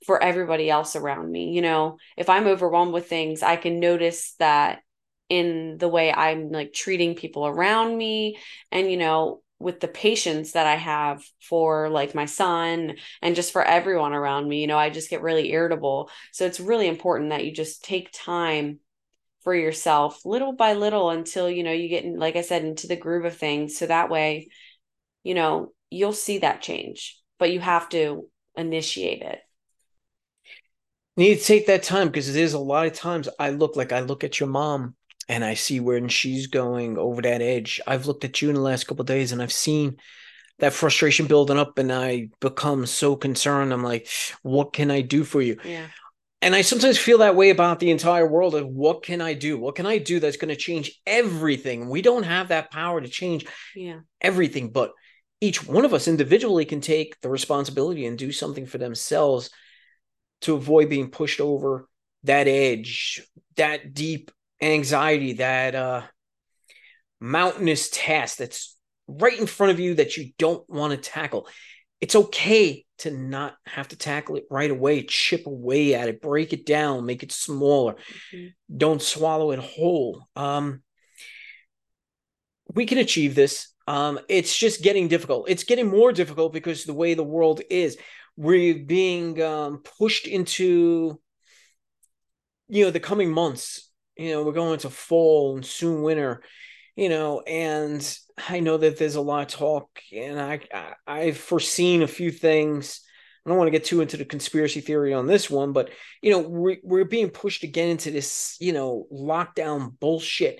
for 0.05 0.21
everybody 0.21 0.69
else 0.69 0.95
around 0.95 1.31
me. 1.31 1.49
You 1.49 1.63
know 1.63 1.97
if 2.15 2.29
i'm 2.29 2.45
overwhelmed 2.45 2.93
with 2.93 3.07
things 3.07 3.41
i 3.41 3.55
can 3.55 3.79
notice 3.79 4.35
that 4.37 4.81
in 5.31 5.77
the 5.77 5.87
way 5.87 6.11
i'm 6.11 6.51
like 6.51 6.73
treating 6.73 7.15
people 7.15 7.47
around 7.47 7.97
me 7.97 8.37
and 8.71 8.91
you 8.91 8.97
know 8.97 9.41
with 9.61 9.79
the 9.79 9.87
patience 9.87 10.53
that 10.53 10.65
I 10.65 10.75
have 10.75 11.23
for 11.39 11.89
like 11.89 12.15
my 12.15 12.25
son 12.25 12.95
and 13.21 13.35
just 13.35 13.53
for 13.53 13.63
everyone 13.63 14.13
around 14.13 14.47
me. 14.47 14.59
You 14.59 14.67
know, 14.67 14.77
I 14.77 14.89
just 14.89 15.09
get 15.09 15.21
really 15.21 15.51
irritable. 15.51 16.09
So 16.31 16.45
it's 16.45 16.59
really 16.59 16.87
important 16.87 17.29
that 17.29 17.45
you 17.45 17.53
just 17.53 17.83
take 17.83 18.09
time 18.11 18.79
for 19.43 19.55
yourself 19.55 20.25
little 20.25 20.53
by 20.53 20.73
little 20.73 21.09
until, 21.09 21.49
you 21.49 21.63
know, 21.63 21.71
you 21.71 21.89
get, 21.89 22.05
like 22.05 22.35
I 22.35 22.41
said, 22.41 22.63
into 22.63 22.87
the 22.87 22.95
groove 22.95 23.25
of 23.25 23.35
things. 23.35 23.77
So 23.77 23.85
that 23.85 24.09
way, 24.09 24.49
you 25.23 25.33
know, 25.33 25.73
you'll 25.89 26.13
see 26.13 26.39
that 26.39 26.61
change, 26.61 27.19
but 27.39 27.51
you 27.51 27.59
have 27.59 27.89
to 27.89 28.27
initiate 28.55 29.21
it. 29.21 29.39
Need 31.17 31.39
to 31.39 31.43
take 31.43 31.67
that 31.67 31.83
time 31.83 32.07
because 32.07 32.33
there's 32.33 32.53
a 32.53 32.59
lot 32.59 32.87
of 32.87 32.93
times 32.93 33.29
I 33.37 33.49
look 33.49 33.75
like 33.75 33.91
I 33.91 33.99
look 33.99 34.23
at 34.23 34.39
your 34.39 34.49
mom 34.49 34.95
and 35.31 35.45
I 35.45 35.53
see 35.53 35.79
when 35.79 36.09
she's 36.09 36.47
going 36.47 36.97
over 36.97 37.21
that 37.21 37.41
edge. 37.41 37.79
I've 37.87 38.05
looked 38.05 38.25
at 38.25 38.41
you 38.41 38.49
in 38.49 38.55
the 38.55 38.61
last 38.61 38.85
couple 38.85 39.05
days 39.05 39.31
and 39.31 39.41
I've 39.41 39.53
seen 39.53 39.95
that 40.59 40.73
frustration 40.73 41.25
building 41.25 41.57
up 41.57 41.77
and 41.77 41.89
I 41.89 42.27
become 42.41 42.85
so 42.85 43.15
concerned. 43.15 43.71
I'm 43.71 43.81
like, 43.81 44.09
what 44.41 44.73
can 44.73 44.91
I 44.91 44.99
do 44.99 45.23
for 45.23 45.41
you? 45.41 45.57
Yeah. 45.63 45.85
And 46.41 46.53
I 46.53 46.63
sometimes 46.63 46.97
feel 46.97 47.19
that 47.19 47.37
way 47.37 47.49
about 47.49 47.79
the 47.79 47.91
entire 47.91 48.27
world 48.27 48.55
of 48.55 48.67
what 48.67 49.03
can 49.03 49.21
I 49.21 49.33
do? 49.33 49.57
What 49.57 49.75
can 49.75 49.85
I 49.85 49.99
do 49.99 50.19
that's 50.19 50.35
going 50.35 50.53
to 50.53 50.55
change 50.57 50.99
everything? 51.07 51.87
We 51.87 52.01
don't 52.01 52.23
have 52.23 52.49
that 52.49 52.69
power 52.69 52.99
to 52.99 53.07
change 53.07 53.45
yeah. 53.73 53.99
everything, 54.19 54.71
but 54.71 54.91
each 55.39 55.65
one 55.65 55.85
of 55.85 55.93
us 55.93 56.09
individually 56.09 56.65
can 56.65 56.81
take 56.81 57.21
the 57.21 57.29
responsibility 57.29 58.05
and 58.05 58.17
do 58.17 58.33
something 58.33 58.65
for 58.65 58.79
themselves 58.79 59.49
to 60.41 60.55
avoid 60.55 60.89
being 60.89 61.09
pushed 61.09 61.39
over 61.39 61.87
that 62.23 62.49
edge, 62.49 63.25
that 63.55 63.93
deep 63.93 64.29
anxiety, 64.61 65.33
that 65.33 65.75
uh, 65.75 66.03
mountainous 67.19 67.89
task 67.89 68.37
that's 68.37 68.77
right 69.07 69.37
in 69.37 69.47
front 69.47 69.71
of 69.71 69.79
you 69.79 69.95
that 69.95 70.17
you 70.17 70.31
don't 70.37 70.67
want 70.69 70.91
to 70.91 70.97
tackle. 70.97 71.47
It's 71.99 72.15
okay 72.15 72.85
to 72.99 73.11
not 73.11 73.55
have 73.65 73.87
to 73.89 73.95
tackle 73.95 74.35
it 74.35 74.45
right 74.49 74.71
away, 74.71 75.03
chip 75.03 75.45
away 75.45 75.93
at 75.95 76.07
it, 76.07 76.21
break 76.21 76.53
it 76.53 76.65
down, 76.65 77.05
make 77.05 77.23
it 77.23 77.31
smaller. 77.31 77.95
Mm-hmm. 78.33 78.77
Don't 78.77 79.01
swallow 79.01 79.51
it 79.51 79.59
whole. 79.59 80.27
Um, 80.35 80.81
we 82.73 82.85
can 82.85 82.97
achieve 82.97 83.35
this. 83.35 83.67
Um, 83.87 84.19
it's 84.29 84.55
just 84.55 84.83
getting 84.83 85.07
difficult. 85.07 85.49
It's 85.49 85.63
getting 85.63 85.89
more 85.89 86.11
difficult 86.11 86.53
because 86.53 86.85
the 86.85 86.93
way 86.93 87.13
the 87.13 87.23
world 87.23 87.61
is, 87.69 87.97
we're 88.37 88.79
being 88.85 89.41
um, 89.41 89.83
pushed 89.99 90.27
into, 90.27 91.19
you 92.69 92.85
know, 92.85 92.91
the 92.91 92.99
coming 92.99 93.31
months 93.31 93.90
you 94.17 94.31
know, 94.31 94.43
we're 94.43 94.51
going 94.51 94.79
to 94.79 94.89
fall 94.89 95.55
and 95.55 95.65
soon 95.65 96.01
winter, 96.01 96.43
you 96.95 97.09
know, 97.09 97.41
and 97.41 98.17
I 98.49 98.59
know 98.59 98.77
that 98.77 98.97
there's 98.97 99.15
a 99.15 99.21
lot 99.21 99.41
of 99.41 99.59
talk, 99.59 99.89
and 100.13 100.39
I, 100.39 100.61
I 101.07 101.19
have 101.25 101.37
foreseen 101.37 102.01
a 102.01 102.07
few 102.07 102.31
things. 102.31 103.01
I 103.45 103.49
don't 103.49 103.57
want 103.57 103.67
to 103.67 103.71
get 103.71 103.85
too 103.85 104.01
into 104.01 104.17
the 104.17 104.25
conspiracy 104.25 104.81
theory 104.81 105.13
on 105.13 105.25
this 105.25 105.49
one, 105.49 105.73
but 105.73 105.89
you 106.21 106.31
know, 106.31 106.39
we're, 106.39 106.77
we're 106.83 107.05
being 107.05 107.29
pushed 107.29 107.63
again 107.63 107.89
into 107.89 108.11
this, 108.11 108.55
you 108.59 108.71
know, 108.71 109.07
lockdown 109.11 109.97
bullshit. 109.99 110.59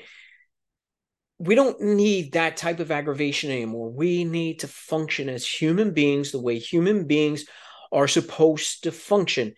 We 1.37 1.55
don't 1.55 1.79
need 1.81 2.33
that 2.33 2.57
type 2.57 2.79
of 2.79 2.91
aggravation 2.91 3.51
anymore. 3.51 3.89
We 3.89 4.25
need 4.25 4.59
to 4.59 4.67
function 4.67 5.29
as 5.29 5.45
human 5.45 5.91
beings 5.91 6.31
the 6.31 6.41
way 6.41 6.57
human 6.57 7.05
beings 7.05 7.45
are 7.91 8.07
supposed 8.07 8.83
to 8.83 8.91
function. 8.91 9.53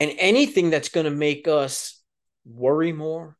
And 0.00 0.12
anything 0.18 0.70
that's 0.70 0.88
going 0.88 1.04
to 1.04 1.10
make 1.10 1.46
us 1.46 1.93
worry 2.44 2.92
more, 2.92 3.36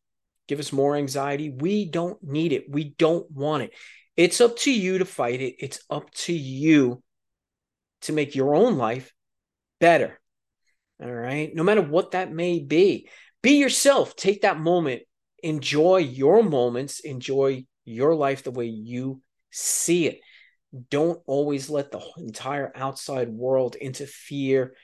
give 0.49 0.61
us 0.61 0.73
more 0.73 0.96
anxiety. 0.96 1.50
We 1.50 1.84
don't 1.87 2.23
need 2.23 2.52
it. 2.52 2.64
We 2.68 2.94
don't 2.99 3.30
want 3.30 3.64
it. 3.64 3.73
It's 4.16 4.40
up 4.40 4.56
to 4.58 4.73
you 4.73 4.99
to 4.99 5.04
fight 5.04 5.40
it. 5.40 5.56
It's 5.58 5.80
up 5.90 6.11
to 6.12 6.32
you 6.32 7.02
to 8.02 8.12
make 8.12 8.34
your 8.34 8.54
own 8.54 8.76
life 8.76 9.12
better. 9.80 10.20
All 11.02 11.11
right. 11.11 11.54
No 11.54 11.64
matter 11.64 11.82
what 11.82 12.12
that 12.12 12.32
may 12.32 12.61
be, 12.61 13.08
be 13.42 13.58
yourself. 13.58 14.14
Take 14.14 14.42
that 14.42 14.58
moment. 14.58 15.02
Enjoy 15.42 15.99
your 15.99 16.42
moments. 16.42 17.00
Enjoy 17.00 17.64
your 17.84 18.14
life 18.14 18.44
the 18.44 18.50
way 18.50 18.66
you 18.66 19.20
see 19.50 20.06
it. 20.06 20.20
Don't 20.90 21.20
always 21.26 21.68
let 21.68 21.90
the 21.90 22.00
entire 22.16 22.73
outside 22.75 23.28
world 23.28 23.76
interfere 23.76 24.75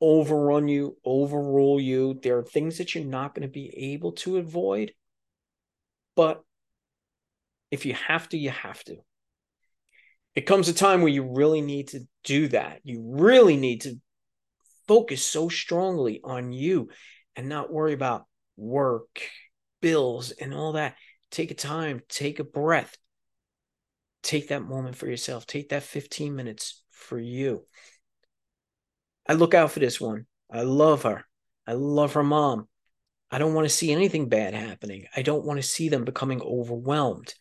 overrun 0.00 0.68
you, 0.68 0.96
overrule 1.04 1.80
you. 1.80 2.18
There 2.22 2.38
are 2.38 2.44
things 2.44 2.78
that 2.78 2.94
you're 2.94 3.04
not 3.04 3.34
going 3.34 3.42
to 3.42 3.52
be 3.52 3.92
able 3.92 4.12
to 4.12 4.38
avoid. 4.38 4.92
But 6.14 6.42
if 7.70 7.86
you 7.86 7.94
have 7.94 8.28
to, 8.30 8.38
you 8.38 8.50
have 8.50 8.82
to. 8.84 8.96
It 10.34 10.42
comes 10.42 10.68
a 10.68 10.74
time 10.74 11.00
where 11.00 11.10
you 11.10 11.34
really 11.34 11.60
need 11.60 11.88
to 11.88 12.00
do 12.24 12.48
that. 12.48 12.80
You 12.84 13.02
really 13.04 13.56
need 13.56 13.82
to 13.82 13.96
focus 14.86 15.24
so 15.24 15.48
strongly 15.48 16.20
on 16.22 16.52
you 16.52 16.88
and 17.36 17.48
not 17.48 17.72
worry 17.72 17.92
about 17.92 18.26
work, 18.56 19.22
bills, 19.80 20.30
and 20.30 20.54
all 20.54 20.72
that. 20.72 20.96
Take 21.30 21.50
a 21.50 21.54
time, 21.54 22.02
take 22.08 22.38
a 22.38 22.44
breath. 22.44 22.96
Take 24.22 24.48
that 24.48 24.62
moment 24.62 24.96
for 24.96 25.06
yourself. 25.06 25.46
Take 25.46 25.70
that 25.70 25.82
15 25.82 26.34
minutes 26.34 26.82
for 26.90 27.18
you. 27.18 27.64
I 29.28 29.34
look 29.34 29.54
out 29.54 29.72
for 29.72 29.80
this 29.80 30.00
one. 30.00 30.26
I 30.50 30.62
love 30.62 31.02
her. 31.02 31.24
I 31.66 31.72
love 31.72 32.14
her 32.14 32.24
mom. 32.24 32.68
I 33.30 33.38
don't 33.38 33.54
want 33.54 33.66
to 33.66 33.74
see 33.74 33.92
anything 33.92 34.28
bad 34.28 34.54
happening. 34.54 35.06
I 35.14 35.22
don't 35.22 35.44
want 35.44 35.58
to 35.58 35.62
see 35.66 35.90
them 35.90 36.04
becoming 36.04 36.40
overwhelmed. 36.40 37.34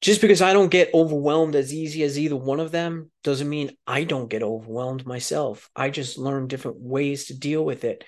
Just 0.00 0.20
because 0.20 0.42
I 0.42 0.52
don't 0.52 0.70
get 0.70 0.94
overwhelmed 0.94 1.56
as 1.56 1.74
easy 1.74 2.04
as 2.04 2.18
either 2.18 2.36
one 2.36 2.60
of 2.60 2.70
them 2.70 3.10
doesn't 3.24 3.48
mean 3.48 3.76
I 3.86 4.04
don't 4.04 4.30
get 4.30 4.42
overwhelmed 4.42 5.06
myself. 5.06 5.68
I 5.74 5.90
just 5.90 6.18
learn 6.18 6.46
different 6.46 6.78
ways 6.78 7.26
to 7.26 7.38
deal 7.38 7.64
with 7.64 7.84
it. 7.84 8.04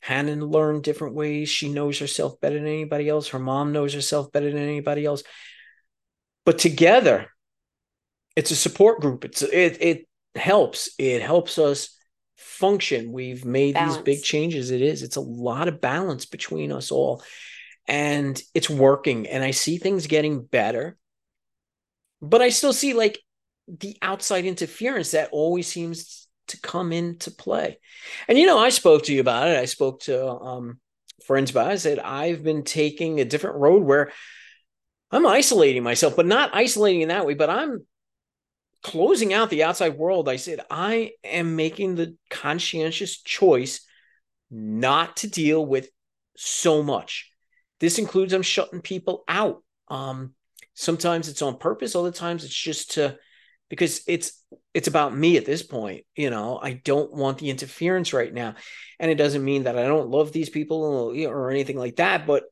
Hannah 0.00 0.36
learned 0.36 0.84
different 0.84 1.14
ways. 1.14 1.48
She 1.48 1.70
knows 1.70 1.98
herself 1.98 2.38
better 2.40 2.56
than 2.56 2.66
anybody 2.66 3.08
else. 3.08 3.28
Her 3.28 3.38
mom 3.38 3.72
knows 3.72 3.94
herself 3.94 4.30
better 4.30 4.50
than 4.50 4.62
anybody 4.62 5.06
else. 5.06 5.22
But 6.44 6.58
together, 6.58 7.30
it's 8.36 8.50
a 8.50 8.56
support 8.56 9.00
group. 9.00 9.24
It's 9.24 9.42
it 9.42 9.78
it 9.80 10.08
helps. 10.34 10.90
It 10.98 11.22
helps 11.22 11.58
us 11.58 11.96
function. 12.36 13.12
We've 13.12 13.44
made 13.44 13.74
balance. 13.74 13.96
these 13.96 14.04
big 14.04 14.22
changes. 14.22 14.70
It 14.70 14.82
is. 14.82 15.02
It's 15.02 15.16
a 15.16 15.20
lot 15.20 15.68
of 15.68 15.80
balance 15.80 16.26
between 16.26 16.72
us 16.72 16.90
all. 16.90 17.22
And 17.86 18.40
it's 18.54 18.70
working. 18.70 19.26
And 19.26 19.44
I 19.44 19.50
see 19.50 19.78
things 19.78 20.06
getting 20.06 20.42
better. 20.42 20.96
But 22.22 22.42
I 22.42 22.48
still 22.48 22.72
see 22.72 22.94
like 22.94 23.18
the 23.68 23.96
outside 24.02 24.44
interference 24.44 25.12
that 25.12 25.30
always 25.32 25.66
seems 25.66 26.26
to 26.48 26.60
come 26.60 26.92
into 26.92 27.30
play. 27.30 27.78
And 28.28 28.38
you 28.38 28.46
know, 28.46 28.58
I 28.58 28.68
spoke 28.68 29.04
to 29.04 29.14
you 29.14 29.20
about 29.20 29.48
it. 29.48 29.58
I 29.58 29.64
spoke 29.64 30.00
to 30.02 30.28
um 30.28 30.80
friends 31.26 31.50
about 31.50 31.70
it. 31.70 31.72
I 31.72 31.76
said, 31.76 31.98
I've 31.98 32.42
been 32.42 32.64
taking 32.64 33.20
a 33.20 33.24
different 33.24 33.56
road 33.56 33.82
where 33.82 34.12
I'm 35.10 35.26
isolating 35.26 35.82
myself, 35.82 36.16
but 36.16 36.26
not 36.26 36.54
isolating 36.54 37.02
in 37.02 37.08
that 37.08 37.26
way, 37.26 37.34
but 37.34 37.50
I'm 37.50 37.86
closing 38.84 39.32
out 39.32 39.48
the 39.50 39.64
outside 39.64 39.96
world, 39.96 40.28
I 40.28 40.36
said, 40.36 40.60
I 40.70 41.12
am 41.24 41.56
making 41.56 41.94
the 41.94 42.16
conscientious 42.28 43.20
choice 43.20 43.84
not 44.50 45.16
to 45.18 45.28
deal 45.28 45.64
with 45.64 45.88
so 46.36 46.82
much. 46.82 47.32
This 47.80 47.98
includes 47.98 48.34
I'm 48.34 48.42
shutting 48.42 48.82
people 48.82 49.24
out. 49.26 49.62
Um, 49.88 50.34
sometimes 50.74 51.28
it's 51.28 51.42
on 51.42 51.56
purpose, 51.56 51.96
other 51.96 52.12
times 52.12 52.44
it's 52.44 52.54
just 52.54 52.92
to 52.92 53.18
because 53.70 54.02
it's 54.06 54.44
it's 54.74 54.86
about 54.86 55.16
me 55.16 55.38
at 55.38 55.46
this 55.46 55.62
point. 55.62 56.04
You 56.14 56.28
know, 56.28 56.60
I 56.62 56.74
don't 56.74 57.12
want 57.12 57.38
the 57.38 57.50
interference 57.50 58.12
right 58.12 58.32
now. 58.32 58.54
And 59.00 59.10
it 59.10 59.16
doesn't 59.16 59.44
mean 59.44 59.64
that 59.64 59.78
I 59.78 59.84
don't 59.84 60.10
love 60.10 60.30
these 60.30 60.50
people 60.50 60.84
or, 60.84 61.14
or 61.26 61.50
anything 61.50 61.78
like 61.78 61.96
that, 61.96 62.26
but 62.26 62.44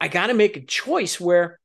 I 0.00 0.08
got 0.08 0.28
to 0.28 0.34
make 0.34 0.56
a 0.56 0.64
choice 0.64 1.20
where 1.20 1.58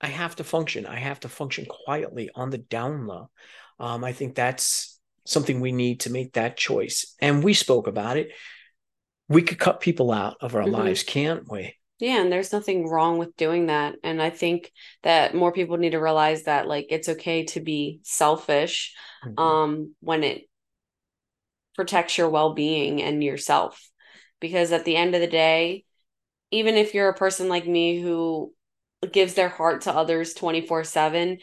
I 0.00 0.08
have 0.08 0.36
to 0.36 0.44
function. 0.44 0.86
I 0.86 0.98
have 0.98 1.20
to 1.20 1.28
function 1.28 1.66
quietly 1.66 2.30
on 2.34 2.50
the 2.50 2.58
down 2.58 3.06
low. 3.06 3.30
Um, 3.78 4.04
I 4.04 4.12
think 4.12 4.34
that's 4.34 4.98
something 5.26 5.60
we 5.60 5.72
need 5.72 6.00
to 6.00 6.10
make 6.10 6.34
that 6.34 6.56
choice. 6.56 7.14
And 7.20 7.44
we 7.44 7.54
spoke 7.54 7.86
about 7.86 8.16
it. 8.16 8.30
We 9.28 9.42
could 9.42 9.58
cut 9.58 9.80
people 9.80 10.10
out 10.10 10.36
of 10.40 10.54
our 10.54 10.62
mm-hmm. 10.62 10.72
lives, 10.72 11.02
can't 11.02 11.50
we? 11.50 11.76
Yeah, 11.98 12.22
and 12.22 12.32
there's 12.32 12.52
nothing 12.52 12.88
wrong 12.88 13.18
with 13.18 13.36
doing 13.36 13.66
that. 13.66 13.94
And 14.02 14.22
I 14.22 14.30
think 14.30 14.72
that 15.02 15.34
more 15.34 15.52
people 15.52 15.76
need 15.76 15.90
to 15.90 16.00
realize 16.00 16.44
that 16.44 16.66
like 16.66 16.86
it's 16.88 17.10
okay 17.10 17.44
to 17.44 17.60
be 17.60 18.00
selfish 18.02 18.94
mm-hmm. 19.24 19.38
um 19.38 19.94
when 20.00 20.24
it 20.24 20.44
protects 21.76 22.16
your 22.16 22.30
well-being 22.30 23.02
and 23.02 23.22
yourself. 23.22 23.88
Because 24.40 24.72
at 24.72 24.86
the 24.86 24.96
end 24.96 25.14
of 25.14 25.20
the 25.20 25.26
day, 25.26 25.84
even 26.50 26.74
if 26.74 26.94
you're 26.94 27.10
a 27.10 27.14
person 27.14 27.48
like 27.48 27.66
me 27.66 28.00
who 28.00 28.52
gives 29.12 29.34
their 29.34 29.48
heart 29.48 29.82
to 29.82 29.94
others 29.94 30.34
24 30.34 30.84
7 30.84 31.38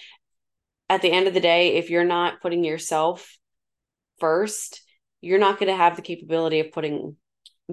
at 0.89 1.01
the 1.01 1.11
end 1.11 1.27
of 1.27 1.33
the 1.33 1.39
day 1.39 1.75
if 1.75 1.89
you're 1.89 2.05
not 2.05 2.41
putting 2.41 2.63
yourself 2.63 3.37
first 4.19 4.81
you're 5.21 5.39
not 5.39 5.59
going 5.59 5.71
to 5.71 5.75
have 5.75 5.95
the 5.95 6.01
capability 6.01 6.59
of 6.59 6.71
putting 6.71 7.15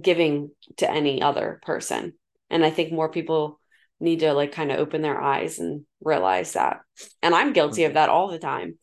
giving 0.00 0.50
to 0.78 0.90
any 0.90 1.20
other 1.20 1.60
person 1.64 2.14
and 2.50 2.64
i 2.64 2.70
think 2.70 2.92
more 2.92 3.10
people 3.10 3.60
need 4.00 4.20
to 4.20 4.32
like 4.32 4.52
kind 4.52 4.72
of 4.72 4.78
open 4.78 5.02
their 5.02 5.20
eyes 5.20 5.58
and 5.58 5.84
realize 6.00 6.54
that 6.54 6.80
and 7.22 7.34
i'm 7.34 7.52
guilty 7.52 7.84
of 7.84 7.90
mm-hmm. 7.90 7.96
that 7.96 8.08
all 8.08 8.28
the 8.28 8.38
time 8.38 8.78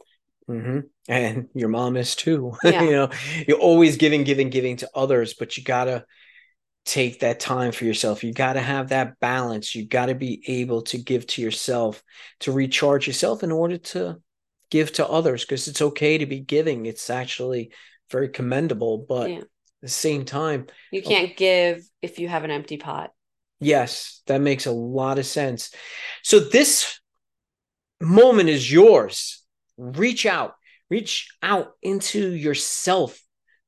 mm-hmm. 0.48 0.80
and 1.10 1.48
your 1.54 1.70
mom 1.70 1.98
is 1.98 2.16
too 2.16 2.54
yeah. 2.64 2.84
you 2.84 2.92
know 2.92 3.10
you're 3.48 3.58
always 3.58 3.98
giving 3.98 4.24
giving 4.24 4.50
giving 4.50 4.78
to 4.78 4.90
others 4.96 5.34
but 5.34 5.58
you 5.58 5.64
gotta 5.64 6.06
take 6.86 7.20
that 7.20 7.40
time 7.40 7.72
for 7.72 7.86
yourself. 7.86 8.24
You 8.24 8.34
got 8.34 8.54
to 8.54 8.62
have 8.62 8.90
that 8.90 9.20
balance. 9.20 9.76
You 9.76 9.88
got 9.88 10.08
to 10.08 10.16
be 10.16 10.44
able 10.48 10.82
to 10.84 10.98
give 10.98 11.28
to 11.28 11.42
yourself, 11.42 12.02
to 12.42 12.52
recharge 12.52 13.08
yourself 13.08 13.44
in 13.44 13.52
order 13.52 13.78
to 13.78 14.18
give 14.70 14.92
to 14.94 15.08
others 15.08 15.46
because 15.46 15.68
it's 15.68 15.82
okay 15.82 16.18
to 16.18 16.26
be 16.26 16.40
giving. 16.40 16.86
It's 16.86 17.10
actually 17.10 17.72
very 18.10 18.30
commendable, 18.30 19.06
but 19.08 19.30
yeah. 19.30 19.38
at 19.38 19.48
the 19.82 19.90
same 19.90 20.26
time, 20.26 20.68
you 20.92 21.02
can't 21.02 21.36
give 21.38 21.84
if 22.02 22.20
you 22.20 22.28
have 22.28 22.44
an 22.44 22.52
empty 22.52 22.78
pot. 22.78 23.12
Yes, 23.60 24.22
that 24.26 24.42
makes 24.42 24.66
a 24.66 24.72
lot 24.72 25.20
of 25.20 25.26
sense. 25.26 25.72
So 26.24 26.40
this 26.40 27.00
moment 28.02 28.50
is 28.50 28.72
yours. 28.72 29.44
Reach 29.78 30.26
out. 30.26 30.56
Reach 30.90 31.30
out 31.44 31.74
into 31.82 32.34
yourself 32.34 33.22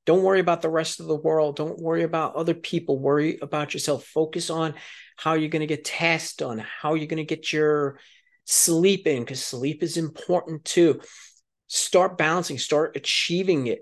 don't 0.05 0.23
worry 0.23 0.39
about 0.39 0.61
the 0.61 0.69
rest 0.69 0.99
of 0.99 1.07
the 1.07 1.15
world. 1.15 1.55
Don't 1.55 1.79
worry 1.79 2.03
about 2.03 2.35
other 2.35 2.53
people. 2.53 2.99
Worry 2.99 3.39
about 3.41 3.73
yourself. 3.73 4.05
Focus 4.05 4.49
on 4.49 4.73
how 5.15 5.33
you're 5.33 5.49
going 5.49 5.61
to 5.61 5.67
get 5.67 5.85
tasks 5.85 6.35
done, 6.35 6.57
how 6.81 6.93
you're 6.95 7.07
going 7.07 7.25
to 7.25 7.35
get 7.35 7.53
your 7.53 7.99
sleep 8.45 9.07
in, 9.07 9.21
because 9.21 9.43
sleep 9.43 9.81
is 9.81 9.95
important 9.95 10.65
too. 10.65 10.99
Start 11.67 12.17
balancing, 12.17 12.57
start 12.57 12.97
achieving 12.97 13.67
it. 13.67 13.79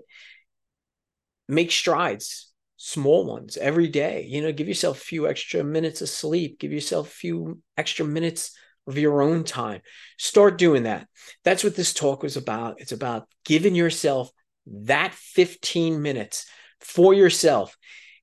Make 1.48 1.72
strides, 1.72 2.52
small 2.76 3.26
ones 3.26 3.56
every 3.56 3.88
day. 3.88 4.24
You 4.28 4.42
know, 4.42 4.52
give 4.52 4.68
yourself 4.68 4.98
a 4.98 5.04
few 5.04 5.28
extra 5.28 5.64
minutes 5.64 6.00
of 6.02 6.08
sleep, 6.08 6.60
give 6.60 6.72
yourself 6.72 7.08
a 7.08 7.10
few 7.10 7.60
extra 7.76 8.04
minutes 8.04 8.56
of 8.86 8.96
your 8.96 9.22
own 9.22 9.44
time. 9.44 9.80
Start 10.18 10.58
doing 10.58 10.84
that. 10.84 11.08
That's 11.44 11.64
what 11.64 11.74
this 11.74 11.92
talk 11.92 12.22
was 12.22 12.36
about. 12.36 12.80
It's 12.80 12.92
about 12.92 13.28
giving 13.44 13.74
yourself 13.74 14.30
that 14.66 15.14
15 15.14 16.02
minutes 16.02 16.46
for 16.80 17.14
yourself. 17.14 17.76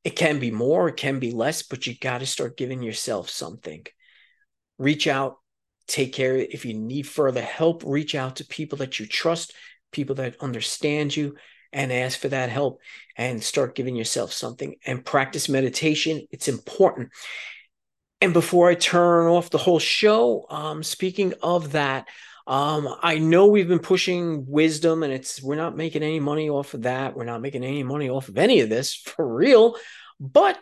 It 0.04 0.12
can 0.12 0.40
be 0.40 0.52
more, 0.52 0.90
it 0.90 0.98
can 0.98 1.20
be 1.20 1.32
less, 1.32 1.64
but 1.64 1.86
you 1.86 1.96
got 1.98 2.20
to 2.20 2.26
start 2.26 2.58
giving 2.58 2.82
yourself 2.82 3.30
something. 3.30 3.86
Reach 4.78 5.08
out, 5.08 5.38
take 5.88 6.14
care. 6.14 6.38
If 6.38 6.66
you 6.66 6.74
need 6.74 7.08
further 7.08 7.42
help, 7.42 7.84
reach 7.86 8.16
out 8.16 8.38
to 8.38 8.46
people 8.46 8.78
that 8.78 9.00
you 9.00 9.06
trust, 9.06 9.54
people 9.92 10.16
that 10.16 10.42
understand 10.42 11.16
you, 11.16 11.36
and 11.72 11.92
ask 11.92 12.20
for 12.20 12.30
that 12.30 12.50
help 12.50 12.80
and 13.16 13.44
start 13.44 13.76
giving 13.76 13.96
yourself 13.96 14.32
something 14.32 14.76
and 14.86 15.06
practice 15.06 15.50
meditation. 15.50 16.26
It's 16.32 16.48
important. 16.48 17.10
And 18.22 18.34
before 18.34 18.70
I 18.70 18.76
turn 18.76 19.28
off 19.28 19.50
the 19.50 19.58
whole 19.58 19.80
show, 19.80 20.46
um, 20.50 20.84
speaking 20.84 21.34
of 21.42 21.74
that, 21.74 22.08
um, 22.50 22.96
I 23.04 23.20
know 23.20 23.46
we've 23.46 23.68
been 23.68 23.78
pushing 23.78 24.44
wisdom 24.48 25.04
and 25.04 25.14
it's 25.14 25.40
we're 25.42 25.56
not 25.56 25.78
making 25.78 26.02
any 26.02 26.20
money 26.20 26.50
off 26.50 26.74
of 26.74 26.82
that. 26.82 27.16
We're 27.16 27.24
not 27.24 27.42
making 27.42 27.64
any 27.64 27.84
money 27.84 28.10
off 28.10 28.28
of 28.28 28.40
any 28.40 28.62
of 28.62 28.70
this 28.70 28.96
for 29.06 29.36
real. 29.36 29.76
But 30.20 30.60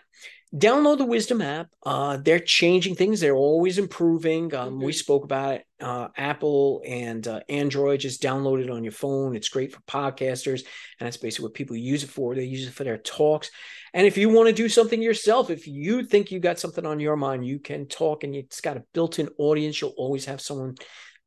download 0.53 0.97
the 0.97 1.05
wisdom 1.05 1.41
app. 1.41 1.67
Uh, 1.85 2.17
they're 2.17 2.39
changing 2.39 2.95
things. 2.95 3.21
They're 3.21 3.35
always 3.35 3.77
improving. 3.77 4.53
Um, 4.53 4.73
mm-hmm. 4.73 4.85
we 4.85 4.91
spoke 4.91 5.23
about 5.23 5.55
it. 5.55 5.63
Uh, 5.79 6.09
apple 6.17 6.81
and 6.85 7.25
uh, 7.27 7.39
android 7.47 7.99
just 8.01 8.21
download 8.21 8.61
it 8.61 8.69
on 8.69 8.83
your 8.83 8.91
phone. 8.91 9.35
It's 9.35 9.47
great 9.47 9.71
for 9.73 9.79
podcasters. 9.81 10.65
And 10.99 11.05
that's 11.05 11.17
basically 11.17 11.43
what 11.43 11.53
people 11.53 11.77
use 11.77 12.03
it 12.03 12.09
for. 12.09 12.35
They 12.35 12.43
use 12.43 12.67
it 12.67 12.73
for 12.73 12.83
their 12.83 12.97
talks. 12.97 13.49
And 13.93 14.05
if 14.05 14.17
you 14.17 14.27
want 14.27 14.47
to 14.47 14.53
do 14.53 14.67
something 14.67 15.01
yourself 15.01 15.49
if 15.49 15.67
you 15.67 16.03
think 16.03 16.31
you 16.31 16.39
got 16.41 16.59
something 16.59 16.85
on 16.85 16.99
your 16.99 17.15
mind 17.15 17.47
you 17.47 17.59
can 17.59 17.85
talk 17.87 18.25
and 18.25 18.35
it's 18.35 18.59
got 18.59 18.75
a 18.75 18.83
built-in 18.93 19.29
audience. 19.37 19.79
You'll 19.79 19.93
always 19.97 20.25
have 20.25 20.41
someone 20.41 20.75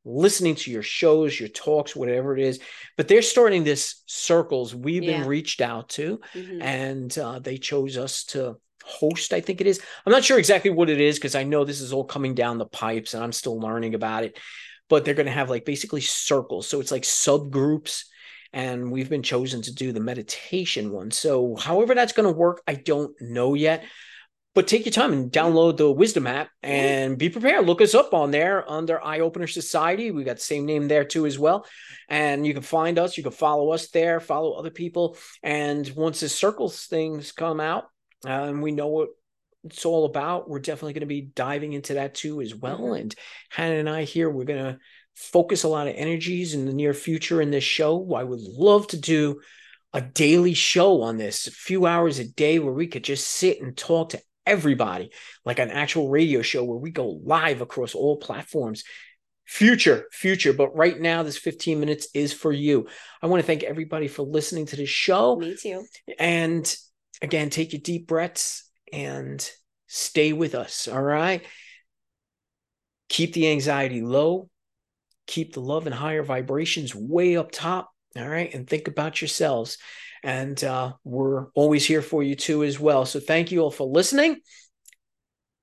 listening 0.04 0.54
to 0.54 0.70
your 0.70 0.82
shows, 0.82 1.38
your 1.38 1.48
talks, 1.48 1.94
whatever 1.94 2.36
it 2.36 2.42
is. 2.42 2.60
But 2.96 3.08
they're 3.08 3.22
starting 3.22 3.64
this 3.64 4.02
circles. 4.06 4.74
We've 4.74 5.02
yeah. 5.02 5.18
been 5.18 5.28
reached 5.28 5.60
out 5.60 5.90
to, 5.90 6.20
mm-hmm. 6.34 6.62
and 6.62 7.18
uh, 7.18 7.38
they 7.38 7.58
chose 7.58 7.96
us 7.96 8.24
to 8.26 8.56
host. 8.84 9.32
I 9.32 9.40
think 9.40 9.60
it 9.60 9.66
is. 9.66 9.80
I'm 10.04 10.12
not 10.12 10.24
sure 10.24 10.38
exactly 10.38 10.70
what 10.70 10.90
it 10.90 11.00
is 11.00 11.18
because 11.18 11.34
I 11.34 11.44
know 11.44 11.64
this 11.64 11.80
is 11.80 11.92
all 11.92 12.04
coming 12.04 12.34
down 12.34 12.58
the 12.58 12.66
pipes, 12.66 13.14
and 13.14 13.22
I'm 13.22 13.32
still 13.32 13.58
learning 13.58 13.94
about 13.94 14.24
it. 14.24 14.38
But 14.88 15.04
they're 15.04 15.14
going 15.14 15.26
to 15.26 15.32
have 15.32 15.50
like 15.50 15.64
basically 15.64 16.00
circles, 16.00 16.66
so 16.66 16.80
it's 16.80 16.92
like 16.92 17.02
subgroups. 17.02 18.04
And 18.52 18.90
we've 18.90 19.08
been 19.08 19.22
chosen 19.22 19.62
to 19.62 19.72
do 19.72 19.92
the 19.92 20.00
meditation 20.00 20.90
one. 20.90 21.12
So, 21.12 21.54
however, 21.54 21.94
that's 21.94 22.12
going 22.12 22.26
to 22.26 22.36
work, 22.36 22.60
I 22.66 22.74
don't 22.74 23.14
know 23.20 23.54
yet 23.54 23.84
but 24.54 24.66
take 24.66 24.84
your 24.84 24.92
time 24.92 25.12
and 25.12 25.30
download 25.30 25.76
the 25.76 25.90
wisdom 25.90 26.26
app 26.26 26.48
and 26.62 27.16
be 27.16 27.28
prepared. 27.28 27.66
Look 27.66 27.80
us 27.80 27.94
up 27.94 28.12
on 28.12 28.30
there 28.30 28.68
under 28.68 29.02
eye 29.02 29.20
opener 29.20 29.46
society. 29.46 30.10
We 30.10 30.24
got 30.24 30.36
the 30.36 30.42
same 30.42 30.66
name 30.66 30.88
there 30.88 31.04
too 31.04 31.26
as 31.26 31.38
well. 31.38 31.66
And 32.08 32.44
you 32.44 32.52
can 32.52 32.62
find 32.62 32.98
us 32.98 33.16
you 33.16 33.22
can 33.22 33.32
follow 33.32 33.70
us 33.70 33.88
there 33.88 34.18
follow 34.18 34.52
other 34.52 34.70
people. 34.70 35.16
And 35.42 35.88
once 35.90 36.20
the 36.20 36.28
circles 36.28 36.86
things 36.86 37.30
come 37.32 37.60
out 37.60 37.84
and 38.26 38.60
we 38.62 38.72
know 38.72 38.88
what 38.88 39.08
it's 39.64 39.84
all 39.84 40.06
about. 40.06 40.48
We're 40.48 40.58
definitely 40.58 40.94
going 40.94 41.00
to 41.00 41.06
be 41.06 41.30
diving 41.34 41.74
into 41.74 41.94
that 41.94 42.14
too 42.14 42.40
as 42.40 42.54
well. 42.54 42.80
Mm-hmm. 42.80 42.94
and 42.94 43.14
hannah 43.50 43.76
and 43.76 43.90
i 43.90 44.04
here 44.04 44.30
we're 44.30 44.44
going 44.44 44.64
to 44.64 44.78
focus 45.14 45.64
a 45.64 45.68
lot 45.68 45.86
of 45.86 45.94
energies 45.96 46.54
in 46.54 46.64
the 46.64 46.72
near 46.72 46.94
future 46.94 47.42
in 47.42 47.50
this 47.50 47.64
show. 47.64 48.14
I 48.14 48.24
would 48.24 48.40
love 48.40 48.86
to 48.88 48.96
do 48.96 49.40
a 49.92 50.00
daily 50.00 50.54
show 50.54 51.02
on 51.02 51.18
this, 51.18 51.46
a 51.46 51.50
few 51.50 51.84
hours 51.84 52.18
a 52.18 52.28
day 52.28 52.58
where 52.58 52.72
we 52.72 52.86
could 52.86 53.04
just 53.04 53.28
sit 53.28 53.60
and 53.60 53.76
talk 53.76 54.10
to 54.10 54.22
everybody, 54.46 55.10
like 55.44 55.58
an 55.58 55.70
actual 55.70 56.08
radio 56.08 56.42
show 56.42 56.64
where 56.64 56.78
we 56.78 56.90
go 56.90 57.20
live 57.24 57.60
across 57.60 57.94
all 57.94 58.16
platforms. 58.16 58.84
Future, 59.46 60.06
future. 60.12 60.52
But 60.52 60.76
right 60.76 60.98
now, 60.98 61.22
this 61.22 61.36
15 61.36 61.80
minutes 61.80 62.08
is 62.14 62.32
for 62.32 62.52
you. 62.52 62.86
I 63.20 63.26
want 63.26 63.42
to 63.42 63.46
thank 63.46 63.62
everybody 63.62 64.06
for 64.06 64.22
listening 64.22 64.66
to 64.66 64.76
this 64.76 64.88
show. 64.88 65.36
Me 65.36 65.56
too. 65.56 65.84
And 66.18 66.72
again, 67.20 67.50
take 67.50 67.72
your 67.72 67.82
deep 67.82 68.06
breaths 68.06 68.70
and 68.92 69.48
stay 69.88 70.32
with 70.32 70.54
us. 70.54 70.86
All 70.86 71.02
right. 71.02 71.44
Keep 73.08 73.32
the 73.32 73.50
anxiety 73.50 74.02
low, 74.02 74.48
keep 75.26 75.52
the 75.52 75.60
love 75.60 75.86
and 75.86 75.94
higher 75.94 76.22
vibrations 76.22 76.94
way 76.94 77.36
up 77.36 77.50
top. 77.50 77.90
All 78.16 78.28
right. 78.28 78.54
And 78.54 78.68
think 78.68 78.86
about 78.86 79.20
yourselves. 79.20 79.78
And 80.22 80.62
uh, 80.62 80.94
we're 81.04 81.46
always 81.54 81.86
here 81.86 82.02
for 82.02 82.22
you 82.22 82.34
too, 82.34 82.64
as 82.64 82.78
well. 82.78 83.06
So 83.06 83.20
thank 83.20 83.50
you 83.50 83.60
all 83.60 83.70
for 83.70 83.86
listening. 83.86 84.36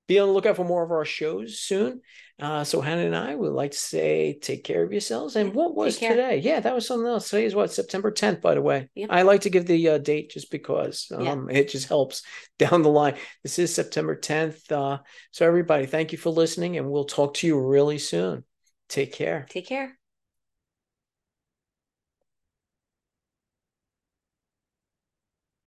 Be 0.08 0.18
on 0.18 0.28
the 0.28 0.34
lookout 0.34 0.56
for 0.56 0.64
more 0.64 0.82
of 0.82 0.90
our 0.90 1.04
shows 1.04 1.60
soon. 1.60 2.00
Uh, 2.40 2.62
so 2.62 2.80
Hannah 2.80 3.04
and 3.04 3.16
I 3.16 3.34
would 3.34 3.52
like 3.52 3.72
to 3.72 3.78
say, 3.78 4.38
take 4.40 4.62
care 4.62 4.84
of 4.84 4.92
yourselves. 4.92 5.34
And 5.34 5.52
what 5.54 5.74
was 5.74 5.98
today? 5.98 6.38
Yeah, 6.38 6.60
that 6.60 6.74
was 6.74 6.86
something 6.86 7.06
else. 7.06 7.28
Today 7.28 7.44
is 7.44 7.54
what 7.54 7.72
September 7.72 8.12
10th, 8.12 8.40
by 8.40 8.54
the 8.54 8.62
way. 8.62 8.88
Yep. 8.94 9.08
I 9.10 9.22
like 9.22 9.40
to 9.42 9.50
give 9.50 9.66
the 9.66 9.88
uh, 9.88 9.98
date 9.98 10.30
just 10.30 10.50
because 10.50 11.10
um, 11.12 11.50
yeah. 11.50 11.58
it 11.58 11.68
just 11.68 11.88
helps 11.88 12.22
down 12.58 12.82
the 12.82 12.90
line. 12.90 13.16
This 13.42 13.58
is 13.58 13.74
September 13.74 14.16
10th. 14.16 14.70
Uh, 14.70 14.98
so 15.32 15.46
everybody, 15.46 15.86
thank 15.86 16.12
you 16.12 16.18
for 16.18 16.30
listening, 16.30 16.78
and 16.78 16.88
we'll 16.88 17.04
talk 17.04 17.34
to 17.34 17.46
you 17.46 17.60
really 17.60 17.98
soon. 17.98 18.44
Take 18.88 19.12
care. 19.12 19.46
Take 19.50 19.66
care. 19.66 19.97